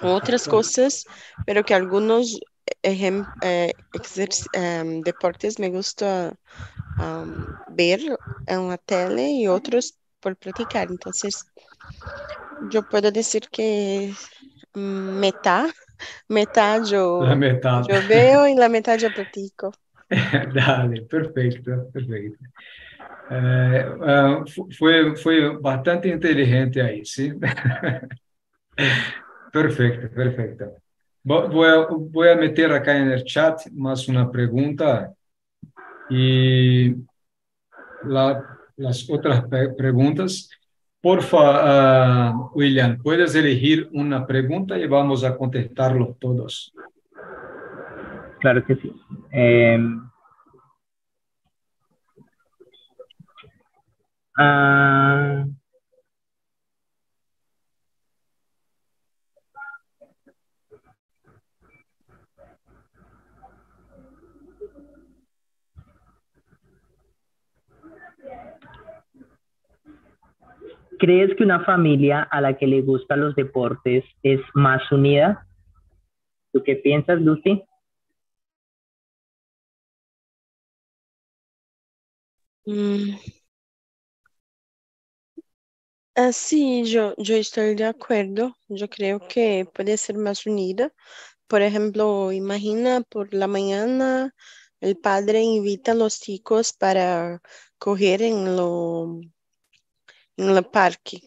otras 0.00 0.48
Perfecto. 0.48 0.48
cosas, 0.48 1.06
pero 1.44 1.64
que 1.64 1.74
algunos 1.74 2.40
ejem- 2.82 3.30
eh, 3.40 3.74
exerc- 3.92 4.48
em, 4.52 5.02
deportes 5.02 5.58
me 5.58 5.70
gusta 5.70 6.36
um, 6.98 7.46
ver 7.66 8.00
en 8.46 8.68
la 8.70 8.78
tele 8.78 9.30
y 9.32 9.48
otros 9.48 9.98
por 10.20 10.36
practicar. 10.38 10.90
Entonces, 10.90 11.50
yo 12.58 12.82
puedo 12.82 13.10
decir 13.12 13.48
que 13.50 14.14
metá, 14.74 15.72
metá 16.28 16.78
yo, 16.80 17.02
La 17.26 17.36
metade. 17.36 17.88
yo 17.88 18.02
veo 18.04 18.48
y 18.48 18.54
la 18.56 18.68
mitad 18.68 18.98
yo 18.98 19.12
practico. 19.12 19.72
Dale, 20.54 21.02
perfecto, 21.06 21.88
perfecto. 21.92 22.44
Eh, 23.32 23.84
fu- 24.52 24.68
fue, 24.76 25.14
fue 25.16 25.56
bastante 25.58 26.08
inteligente 26.08 26.82
ahí, 26.82 27.04
¿sí? 27.04 27.32
Perfecto, 29.52 30.08
perfecto. 30.14 30.64
Vo- 31.24 31.48
Voy 31.48 31.68
a, 31.68 31.86
voy 31.90 32.28
a 32.28 32.36
meter 32.36 32.72
acá 32.72 32.96
el 32.96 33.24
chat 33.24 33.66
más 33.72 34.08
una 34.08 34.30
pregunta 34.30 35.12
y 36.08 36.94
la- 38.04 38.44
las 38.76 39.08
otras 39.10 39.44
pe- 39.44 39.70
preguntas. 39.70 40.48
Porfa, 41.02 41.38
ah, 41.42 42.50
William, 42.54 42.98
puedes 43.02 43.34
elegir 43.34 43.88
una 43.92 44.26
pregunta 44.26 44.78
y 44.78 44.86
vamos 44.86 45.24
a 45.24 45.36
contestarlos 45.36 46.18
todos. 46.18 46.72
Claro 48.40 48.64
que 48.64 48.76
sí. 48.76 48.92
Em, 49.30 50.00
ah, 54.40 55.44
¿Crees 70.98 71.34
que 71.34 71.44
una 71.44 71.64
familia 71.64 72.22
a 72.30 72.42
la 72.42 72.58
que 72.58 72.66
le 72.66 72.82
gustan 72.82 73.20
los 73.20 73.34
deportes 73.34 74.04
es 74.22 74.40
más 74.52 74.82
unida? 74.92 75.46
¿Tú 76.52 76.62
qué 76.62 76.76
piensas, 76.76 77.20
Lucy? 77.22 77.64
Mm. 82.66 83.39
Ah, 86.14 86.32
sí, 86.32 86.84
yo, 86.84 87.14
yo 87.18 87.34
estoy 87.36 87.74
de 87.74 87.84
acuerdo. 87.86 88.54
Yo 88.68 88.88
creo 88.88 89.18
que 89.28 89.66
puede 89.74 89.96
ser 89.96 90.16
más 90.18 90.46
unida. 90.46 90.92
Por 91.48 91.62
ejemplo, 91.62 92.32
imagina 92.32 93.02
por 93.02 93.34
la 93.34 93.46
mañana 93.48 94.34
el 94.80 94.98
padre 94.98 95.42
invita 95.42 95.92
a 95.92 95.94
los 95.96 96.20
chicos 96.20 96.72
para 96.74 97.42
correr 97.78 98.22
en 98.22 98.56
lo, 98.56 99.20
en 100.36 100.50
el 100.56 100.64
parque 100.66 101.20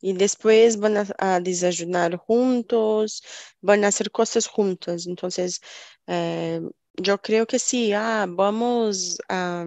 y 0.00 0.14
después 0.14 0.78
van 0.78 0.98
a, 0.98 1.06
a 1.18 1.40
desayunar 1.40 2.16
juntos, 2.16 3.22
van 3.62 3.84
a 3.84 3.88
hacer 3.88 4.10
cosas 4.12 4.46
juntos. 4.48 5.06
Entonces, 5.08 5.60
eh, 6.08 6.60
yo 6.96 7.18
creo 7.22 7.46
que 7.46 7.58
sí, 7.60 7.92
ah, 7.94 8.26
vamos 8.28 9.18
a 9.28 9.64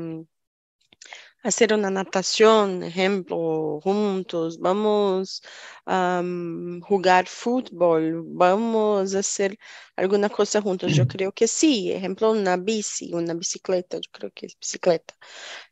hacer 1.47 1.73
una 1.73 1.89
natación, 1.89 2.83
ejemplo, 2.83 3.79
juntos, 3.83 4.59
vamos 4.59 5.41
a 5.85 6.21
jugar 6.83 7.27
fútbol, 7.27 8.23
vamos 8.27 9.15
a 9.15 9.19
hacer 9.19 9.57
alguna 9.95 10.29
cosa 10.29 10.61
juntos. 10.61 10.93
Yo 10.93 11.05
creo 11.07 11.31
que 11.31 11.47
sí, 11.47 11.91
ejemplo, 11.91 12.31
una 12.31 12.57
bici, 12.57 13.13
una 13.13 13.33
bicicleta, 13.33 13.97
yo 13.97 14.09
creo 14.11 14.31
que 14.33 14.47
es 14.47 14.57
bicicleta, 14.59 15.15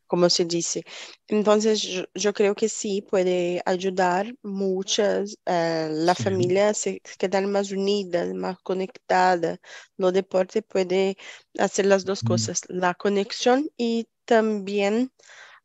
como 0.06 0.30
se 0.30 0.44
dice. 0.44 0.84
Entonces, 1.28 1.82
yo, 1.82 2.04
yo 2.14 2.32
creo 2.34 2.54
que 2.54 2.68
sí 2.68 3.02
puede 3.02 3.62
ayudar 3.66 4.34
muchas, 4.42 5.38
eh, 5.46 5.88
la 5.92 6.14
Sí. 6.14 6.16
familia 6.16 6.70
a 6.70 6.74
se 6.74 7.00
quedar 7.18 7.46
más 7.46 7.70
unida, 7.72 8.26
más 8.34 8.58
conectada. 8.62 9.58
Lo 9.96 10.12
deporte 10.12 10.62
puede 10.62 11.16
hacer 11.58 11.86
las 11.86 12.04
dos 12.04 12.22
Mm. 12.22 12.22
cosas, 12.22 12.62
la 12.68 12.94
conexión 12.94 13.68
y 13.76 14.08
también 14.24 15.12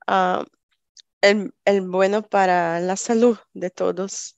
ah, 0.07 0.45
el, 1.21 1.53
el 1.65 1.87
bueno 1.87 2.21
para 2.23 2.79
la 2.79 2.95
salud 2.95 3.37
de 3.53 3.69
todos. 3.69 4.37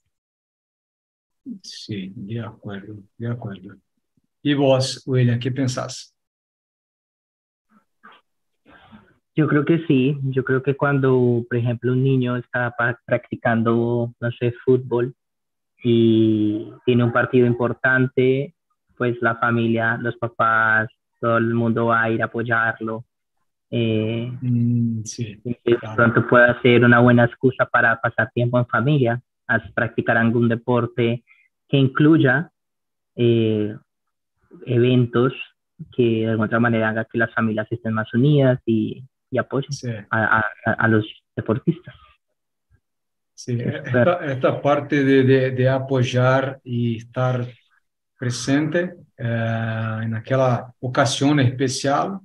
Sí, 1.62 2.12
de 2.16 2.40
acuerdo, 2.40 2.96
de 3.18 3.28
acuerdo. 3.28 3.76
¿Y 4.42 4.54
vos, 4.54 5.02
William, 5.06 5.38
qué 5.38 5.50
pensás? 5.50 6.14
Yo 9.36 9.48
creo 9.48 9.64
que 9.64 9.84
sí, 9.86 10.16
yo 10.22 10.44
creo 10.44 10.62
que 10.62 10.76
cuando, 10.76 11.44
por 11.48 11.58
ejemplo, 11.58 11.92
un 11.92 12.04
niño 12.04 12.36
está 12.36 12.74
practicando, 13.04 14.14
no 14.20 14.30
sé, 14.32 14.54
fútbol 14.64 15.14
y 15.82 16.70
tiene 16.86 17.04
un 17.04 17.12
partido 17.12 17.46
importante, 17.46 18.54
pues 18.96 19.16
la 19.20 19.36
familia, 19.36 19.98
los 20.00 20.16
papás, 20.16 20.88
todo 21.20 21.38
el 21.38 21.52
mundo 21.52 21.86
va 21.86 22.02
a 22.02 22.10
ir 22.10 22.22
a 22.22 22.26
apoyarlo. 22.26 23.04
Eh, 23.70 24.30
Mm, 24.40 25.02
sí, 25.04 25.40
que 25.42 25.76
claro. 25.78 25.96
pronto 25.96 26.26
pueda 26.28 26.60
ser 26.62 26.84
una 26.84 27.00
buena 27.00 27.24
excusa 27.24 27.66
para 27.66 28.00
pasar 28.00 28.30
tiempo 28.32 28.58
en 28.58 28.66
familia, 28.66 29.20
a 29.48 29.58
practicar 29.74 30.16
algún 30.16 30.48
deporte 30.48 31.24
que 31.68 31.76
incluya 31.76 32.50
eh, 33.16 33.76
eventos 34.66 35.32
que 35.92 36.02
de 36.22 36.28
alguna 36.30 36.46
otra 36.46 36.60
manera 36.60 36.90
haga 36.90 37.04
que 37.06 37.18
las 37.18 37.32
familias 37.34 37.66
estén 37.70 37.94
más 37.94 38.12
unidas 38.14 38.60
y, 38.66 39.04
y 39.30 39.38
apoyen 39.38 39.72
Sí, 39.72 39.88
a, 40.10 40.38
a- 40.66 40.72
a 40.72 40.88
los 40.88 41.04
deportistas. 41.36 41.94
sí. 43.34 43.52
Espero. 43.60 44.20
Esta, 44.20 44.26
esta 44.32 44.62
parte 44.62 45.04
de, 45.04 45.22
de, 45.24 45.50
de 45.50 45.68
apoyar 45.68 46.60
y 46.64 46.98
estar 46.98 47.46
presente 48.18 48.94
eh, 49.18 50.00
en 50.02 50.14
aquella 50.14 50.72
ocasión 50.80 51.40
especial 51.40 52.20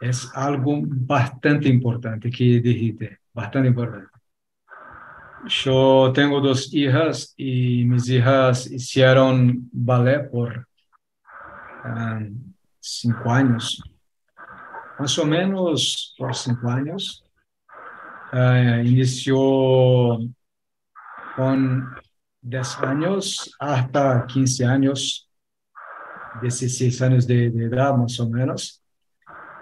es 0.00 0.30
algo 0.34 0.82
bastante 0.84 1.68
importante 1.68 2.30
que 2.30 2.60
dijiste, 2.60 3.18
bastante 3.32 3.68
importante. 3.68 4.08
Yo 5.48 6.12
tengo 6.12 6.40
dos 6.40 6.72
hijas 6.74 7.32
y 7.36 7.84
mis 7.84 8.08
hijas 8.08 8.66
hicieron 8.66 9.68
ballet 9.72 10.28
por 10.30 10.66
um, 11.84 12.52
cinco 12.80 13.30
años, 13.30 13.80
más 14.98 15.18
o 15.18 15.24
menos 15.24 16.14
por 16.18 16.34
cinco 16.34 16.68
años. 16.68 17.22
Uh, 18.32 18.82
inició 18.84 20.18
con 21.36 21.94
10 22.42 22.78
años 22.82 23.56
hasta 23.60 24.26
15 24.26 24.66
años, 24.66 25.30
16 26.42 27.02
años 27.02 27.26
de, 27.26 27.50
de 27.50 27.64
edad 27.66 27.94
más 27.94 28.18
o 28.18 28.28
menos. 28.28 28.82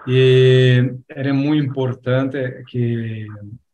Y 0.07 0.77
era 1.07 1.33
muy 1.33 1.57
importante 1.57 2.63
que 2.71 3.25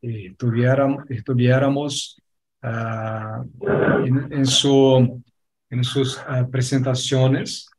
eh, 0.02 0.34
tuviéramos, 0.38 1.04
estuviéramos 1.10 2.22
uh, 2.64 4.46
su, 4.46 5.22
en, 5.70 5.84
sus 5.84 6.18
uh, 6.18 6.50
presentaciones 6.50 7.70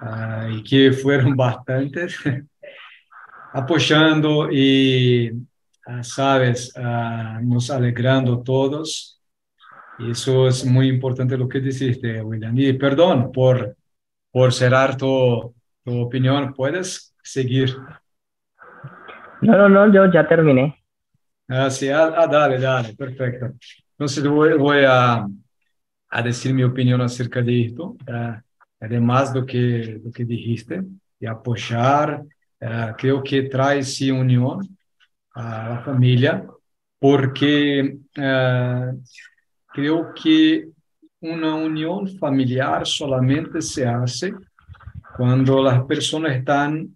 uh, 0.00 0.50
y 0.50 0.62
que 0.62 0.92
fueron 0.92 1.36
bastantes, 1.36 2.16
apoyando 3.52 4.50
y, 4.50 5.32
sabes, 6.02 6.72
nos 7.42 7.70
alegrando 7.70 8.42
todos. 8.42 9.20
Y 9.98 10.12
eso 10.12 10.48
es 10.48 10.64
muy 10.64 10.88
importante 10.88 11.36
lo 11.36 11.48
que 11.48 11.60
dijiste, 11.60 12.22
William. 12.22 12.56
Y 12.58 12.72
perdón 12.72 13.30
por, 13.30 13.76
por 14.30 14.52
cerrar 14.52 14.96
tu, 14.96 15.54
tu 15.84 16.00
opinión. 16.00 16.54
¿Puedes 16.54 17.13
seguir? 17.24 17.76
No, 19.40 19.56
no, 19.56 19.68
no, 19.68 19.92
yo 19.92 20.12
ya 20.12 20.26
terminé. 20.28 20.76
Ah, 21.48 21.70
sí, 21.70 21.88
ah, 21.88 22.14
ah 22.16 22.26
dale, 22.26 22.58
dale, 22.58 22.94
perfecto. 22.94 23.52
Entonces 23.90 24.24
voy, 24.26 24.54
voy 24.54 24.84
a, 24.86 25.26
a, 26.10 26.22
decir 26.22 26.54
mi 26.54 26.62
opinión 26.62 27.00
acerca 27.00 27.42
de 27.42 27.66
esto, 27.66 27.96
uh, 28.08 28.40
además 28.80 29.32
de 29.32 29.40
lo 29.40 29.46
que, 29.46 30.00
lo 30.04 30.10
que 30.10 30.24
dijiste, 30.24 30.82
de 31.18 31.28
apoyar, 31.28 32.22
uh, 32.60 32.94
creo 32.96 33.22
que 33.22 33.42
trae 33.42 33.82
sí 33.82 34.10
unión 34.10 34.60
a 35.34 35.68
la 35.70 35.78
familia, 35.80 36.46
porque 36.98 37.98
creo 39.72 40.14
que 40.14 40.68
una 41.20 41.54
unión 41.54 42.08
familiar 42.18 42.86
solamente 42.86 43.60
se 43.60 43.86
hace 43.86 44.32
cuando 45.16 45.62
las 45.62 45.84
personas 45.84 46.36
están 46.36 46.93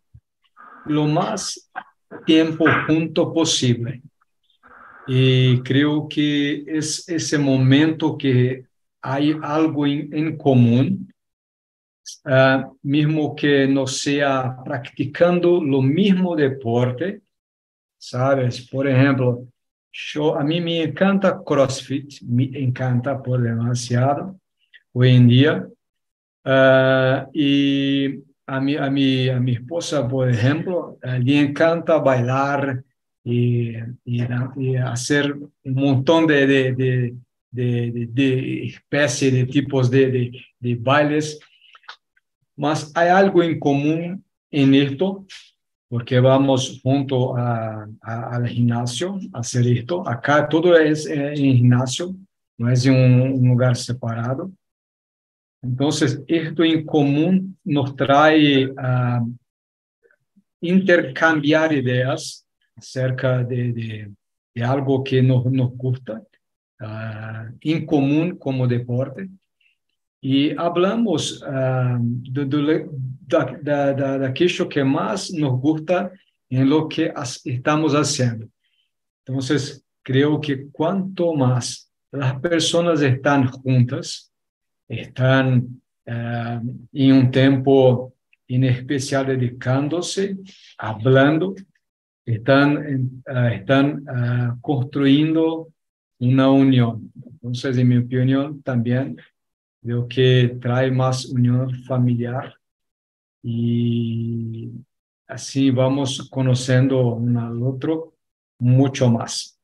lo 0.89 1.07
más 1.07 1.70
tiempo 2.26 2.64
junto 2.86 3.32
posible. 3.32 4.03
Y 5.07 5.61
creo 5.62 6.09
que 6.09 6.64
es 6.66 7.09
ese 7.09 7.39
momento 7.39 8.16
que 8.18 8.64
hay 9.01 9.34
algo 9.43 9.86
en, 9.86 10.12
en 10.12 10.36
común, 10.36 11.12
uh, 12.26 12.76
mismo 12.82 13.34
que 13.34 13.66
no 13.66 13.86
sea 13.86 14.57
practicando 14.64 15.62
lo 15.62 15.80
mismo 15.80 16.36
deporte, 16.36 17.22
¿sabes? 17.97 18.68
Por 18.68 18.86
ejemplo, 18.86 19.47
yo, 19.91 20.36
a 20.36 20.45
mí 20.45 20.61
me 20.61 20.82
encanta 20.82 21.41
CrossFit, 21.45 22.22
me 22.22 22.51
encanta 22.55 23.22
por 23.22 23.41
demasiado 23.41 24.39
hoy 24.93 25.16
en 25.16 25.28
día. 25.28 25.68
Uh, 26.45 27.28
y 27.32 28.28
a 28.49 28.61
mi, 28.61 28.76
a, 28.76 28.90
mi, 28.90 29.28
a 29.28 29.38
mi 29.38 29.53
esposa, 29.53 30.09
por 30.09 30.28
ejemplo, 30.28 30.99
le 31.03 31.40
encanta 31.40 31.99
bailar, 31.99 32.82
y, 33.24 33.74
y, 34.07 34.76
hacer 34.76 35.34
un 35.34 35.74
montón 35.74 36.26
de, 36.26 36.46
de, 36.46 37.14
de, 37.51 38.09
de, 38.09 38.64
especies 38.64 39.32
de 39.32 39.44
tipos 39.44 39.90
de, 39.90 40.32
bailes. 40.80 41.38
Mas 42.57 42.90
hay 42.94 43.09
algo 43.09 43.42
en 43.42 43.59
común 43.59 44.24
en 44.51 44.74
esto, 44.74 45.26
porque 45.90 46.18
vamos 46.20 46.80
junto 46.82 47.36
a, 47.36 47.86
al 48.01 48.49
gimnasio 48.49 49.18
a 49.34 49.40
hacer 49.40 49.66
esto. 49.66 50.09
Acá 50.09 50.49
todo 50.49 50.76
es 50.76 51.07
en 51.07 51.36
gimnasio, 51.36 52.14
no 52.57 52.70
es 52.70 52.86
en 52.86 52.94
un, 52.94 53.49
lugar 53.49 53.76
separado. 53.76 54.51
Entonces, 55.62 56.22
esto 56.26 56.62
en 56.62 56.84
común 56.84 57.59
nos 57.64 57.96
trae 57.96 58.72
a 58.76 59.20
intercambiar 60.61 61.72
ideas 61.72 62.46
acerca 62.76 63.42
de, 63.42 63.72
de, 63.72 64.11
de 64.54 64.62
algo 64.64 65.02
que 65.02 65.20
nos, 65.22 65.44
gusta, 65.76 66.22
uh, 66.80 67.56
en 67.61 67.86
común 67.86 68.36
como 68.36 68.66
deporte. 68.66 69.28
E 70.20 70.54
hablamos 70.56 71.42
uh, 71.42 71.98
da, 73.26 73.92
da, 73.92 74.18
daquilo 74.18 74.68
que 74.68 74.82
mais 74.82 75.30
nos 75.32 75.61
gusta 75.61 76.11
em 76.50 76.64
lo 76.64 76.88
que 76.88 77.12
estamos 77.44 77.92
fazendo. 77.92 78.50
Então, 79.22 79.38
creio 80.02 80.40
que 80.40 80.68
quanto 80.72 81.36
mais 81.36 81.88
as 82.12 82.40
pessoas 82.40 83.02
estão 83.02 83.44
juntas, 83.46 84.28
estão 84.89 85.59
uh, 86.09 86.89
em 86.93 87.12
um 87.12 87.30
tempo 87.30 88.12
em 88.49 88.64
especial 88.64 89.24
dedicando-se, 89.26 90.36
falando, 90.78 91.55
están, 92.26 92.76
uh, 93.28 93.49
están 93.53 94.03
uh, 94.03 94.59
construyendo 94.61 95.68
una 96.18 96.51
unión. 96.51 97.12
Entonces, 97.14 97.76
en 97.76 97.89
mi 97.89 97.99
opinión, 97.99 98.62
también 98.62 99.16
creo 99.82 100.09
que 100.09 100.57
trae 100.61 100.91
más 100.91 101.26
unión 101.26 101.74
familiar 101.84 102.55
y 103.43 104.70
así 105.26 105.70
vamos 105.70 106.28
conociendo 106.30 107.14
uno 107.14 107.47
al 107.47 107.62
otro 107.62 108.14
mucho 108.59 109.11
más. 109.11 109.59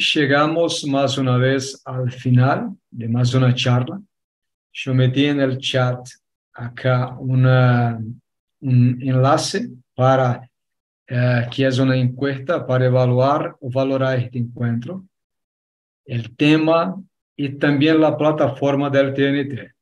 Llegamos 0.00 0.84
más 0.86 1.18
una 1.18 1.36
vez 1.36 1.80
al 1.84 2.10
final 2.10 2.74
de 2.90 3.08
más 3.08 3.34
una 3.34 3.54
charla. 3.54 4.00
Yo 4.72 4.94
metí 4.94 5.26
en 5.26 5.40
el 5.40 5.58
chat 5.58 6.08
acá 6.52 7.16
una, 7.18 8.00
un 8.60 8.98
enlace 9.00 9.68
para 9.94 10.48
eh, 11.06 11.46
que 11.50 11.66
es 11.66 11.78
una 11.78 11.96
encuesta 11.96 12.64
para 12.66 12.86
evaluar 12.86 13.56
o 13.60 13.70
valorar 13.70 14.18
este 14.18 14.38
encuentro, 14.38 15.04
el 16.04 16.36
tema 16.36 16.94
y 17.36 17.48
también 17.50 18.00
la 18.00 18.16
plataforma 18.16 18.88
del 18.88 19.12
TNT. 19.12 19.72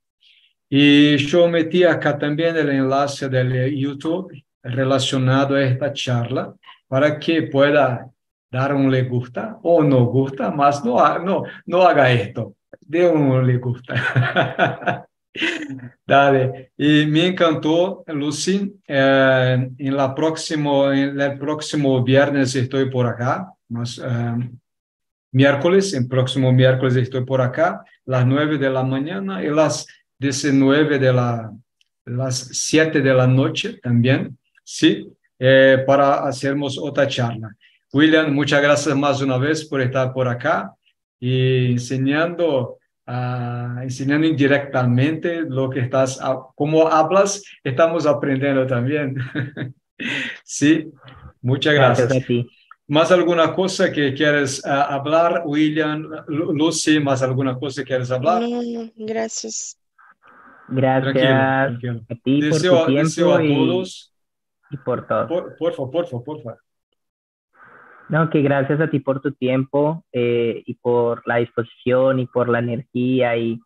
Y 0.71 1.16
yo 1.19 1.49
metí 1.49 1.85
acá 1.85 2.19
también 2.19 2.57
el 2.57 2.71
enlace 2.71 3.29
del 3.29 3.77
YouTube 3.77 4.33
relacionado 4.62 5.55
a 5.55 5.62
esta 5.62 5.93
charla 5.93 6.55
para 6.87 7.19
que 7.19 7.43
pueda 7.43 8.11
dar 8.51 8.74
un 8.74 8.90
le 8.90 9.03
gusta 9.03 9.59
o 9.62 9.82
no 9.82 10.07
gusta, 10.07 10.51
más 10.51 10.84
no, 10.84 11.18
no, 11.18 11.44
no 11.66 11.82
haga 11.82 12.11
esto, 12.11 12.55
de 12.80 13.09
un 13.09 13.46
le 13.46 13.59
gusta. 13.59 13.94
Dale. 16.07 16.72
Y 16.76 17.07
me 17.07 17.28
encantó, 17.28 18.03
Lucy. 18.09 18.74
Eh, 18.86 19.70
en, 19.78 19.96
la 19.96 20.14
próximo, 20.14 20.90
en 20.92 21.20
el 21.20 21.38
próximo 21.38 22.03
viernes 22.03 22.55
estoy 22.57 22.90
por 22.90 23.07
acá. 23.07 23.53
Más, 23.68 23.99
eh, 23.99 24.51
miércoles, 25.32 25.94
el 25.94 26.09
próximo 26.09 26.53
miércoles 26.53 26.96
estoy 26.96 27.24
por 27.24 27.40
acá, 27.40 27.84
las 28.07 28.26
9 28.26 28.59
de 28.59 28.70
la 28.70 28.82
mañana 28.82 29.42
y 29.42 29.51
las 29.51 29.86
19 30.18 30.99
de 30.99 31.12
la, 31.12 31.53
las 32.05 32.38
7 32.38 33.01
de 33.01 33.14
la 33.14 33.26
noche 33.26 33.78
también, 33.82 34.38
¿sí? 34.64 35.09
Eh, 35.38 35.84
para 35.86 36.26
hacernos 36.26 36.78
otra 36.78 37.07
charla. 37.07 37.55
William, 37.93 38.32
muchas 38.32 38.62
gracias 38.62 38.97
más 38.97 39.20
una 39.22 39.39
vez 39.39 39.64
por 39.64 39.80
estar 39.80 40.12
por 40.12 40.28
acá 40.28 40.74
y 41.18 41.72
enseñando 41.72 42.78
uh, 43.09 43.80
enseñando 43.82 44.26
indirectamente 44.26 45.43
lo 45.43 45.70
que 45.70 45.80
estás, 45.80 46.20
como 46.55 46.86
hablas, 46.89 47.43
estamos 47.64 48.07
aprendiendo 48.07 48.66
también. 48.66 49.16
sí, 50.45 50.91
muchas 51.41 51.74
gracias. 51.74 52.09
gracias 52.09 52.24
a 52.24 52.26
ti. 52.26 52.49
¿Más 52.86 53.12
alguna 53.12 53.53
cosa 53.53 53.93
que 53.93 54.14
quieres 54.14 54.64
uh, 54.64 54.68
hablar, 54.68 55.43
William, 55.45 56.09
Lucy? 56.26 57.01
¿Más 57.01 57.22
alguna 57.22 57.59
cosa 57.59 57.82
que 57.82 57.89
quieres 57.89 58.11
hablar? 58.11 58.43
No, 58.43 58.62
no, 58.62 58.91
gracias. 58.97 59.78
Gracias 60.70 61.14
tranquilo, 61.14 61.80
tranquilo. 61.80 62.01
a 62.11 62.14
ti 62.22 62.41
deseo, 62.43 62.72
por 62.72 62.80
tu 62.80 62.93
tiempo 62.93 63.09
deseo 63.09 63.34
a 63.34 63.43
y, 63.45 63.55
todos. 63.55 64.14
y 64.70 64.76
por 64.76 65.07
todo. 65.07 65.28
Por, 65.28 65.57
por 65.57 65.72
favor, 65.74 65.91
por 65.91 66.07
favor, 66.07 66.24
por 66.24 66.43
favor. 66.43 66.59
No, 68.09 68.31
que 68.31 68.43
gracias 68.43 68.81
a 68.81 68.89
ti 68.89 69.01
por 69.01 69.21
tu 69.21 69.33
tiempo 69.33 70.05
eh, 70.13 70.63
y 70.67 70.75
por 70.75 71.23
la 71.27 71.37
disposición 71.37 72.21
y 72.21 72.27
por 72.27 72.49
la 72.49 72.61
energía 72.61 73.37
y, 73.37 73.61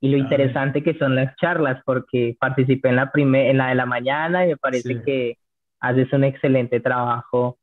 y 0.00 0.08
lo 0.08 0.16
interesante 0.16 0.82
que 0.82 0.94
son 0.98 1.14
las 1.14 1.36
charlas, 1.36 1.82
porque 1.84 2.36
participé 2.40 2.88
en 2.88 2.96
la, 2.96 3.12
primer, 3.12 3.50
en 3.50 3.58
la 3.58 3.68
de 3.68 3.74
la 3.74 3.86
mañana 3.86 4.44
y 4.44 4.48
me 4.48 4.56
parece 4.56 5.02
que 5.02 5.38
haces 5.80 6.12
un 6.12 6.24
excelente 6.24 6.80
trabajo 6.80 7.58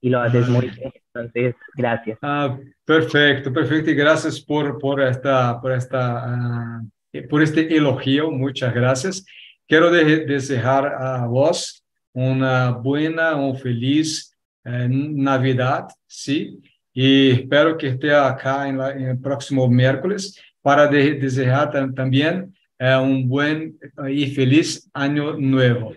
y 0.00 0.10
lo 0.10 0.20
haces 0.20 0.48
muy 0.48 0.68
bien. 0.68 0.92
Entonces, 1.14 1.54
gracias. 1.74 2.18
Ah, 2.22 2.58
perfecto, 2.84 3.52
perfecto. 3.52 3.90
Y 3.90 3.94
gracias 3.94 4.40
por, 4.40 4.78
por, 4.78 5.00
esta, 5.00 5.60
por, 5.60 5.72
esta, 5.72 6.24
ah, 6.24 6.82
por 7.28 7.42
este 7.42 7.74
elogio. 7.74 8.30
Muchas 8.30 8.74
gracias. 8.74 9.24
Quiero 9.66 9.90
desear 9.90 10.86
a 10.86 11.26
vos 11.26 11.84
una 12.12 12.70
buena, 12.70 13.34
un 13.34 13.56
feliz 13.56 14.33
eh, 14.64 14.88
Navidad, 14.88 15.88
¿sí? 16.06 16.60
Y 16.92 17.32
espero 17.32 17.76
que 17.76 17.88
esté 17.88 18.14
acá 18.14 18.68
en, 18.68 18.80
en 18.80 19.08
el 19.08 19.18
próximo 19.20 19.68
miércoles 19.68 20.40
para 20.62 20.86
de, 20.86 21.14
desejar 21.14 21.70
también 21.94 22.54
eh, 22.78 22.96
un 22.96 23.28
buen 23.28 23.78
y 24.08 24.26
feliz 24.34 24.88
año 24.94 25.34
nuevo. 25.34 25.94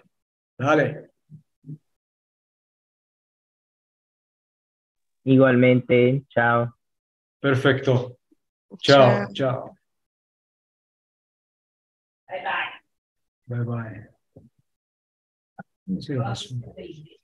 Dale. 0.58 1.12
Igualmente, 5.24 6.24
chao. 6.30 6.74
Perfecto. 7.40 8.18
Chao, 8.80 9.28
chao. 9.34 9.78
Bye 12.28 12.44
bye. 12.44 12.78
Bye 13.48 13.64
bye. 15.96 17.17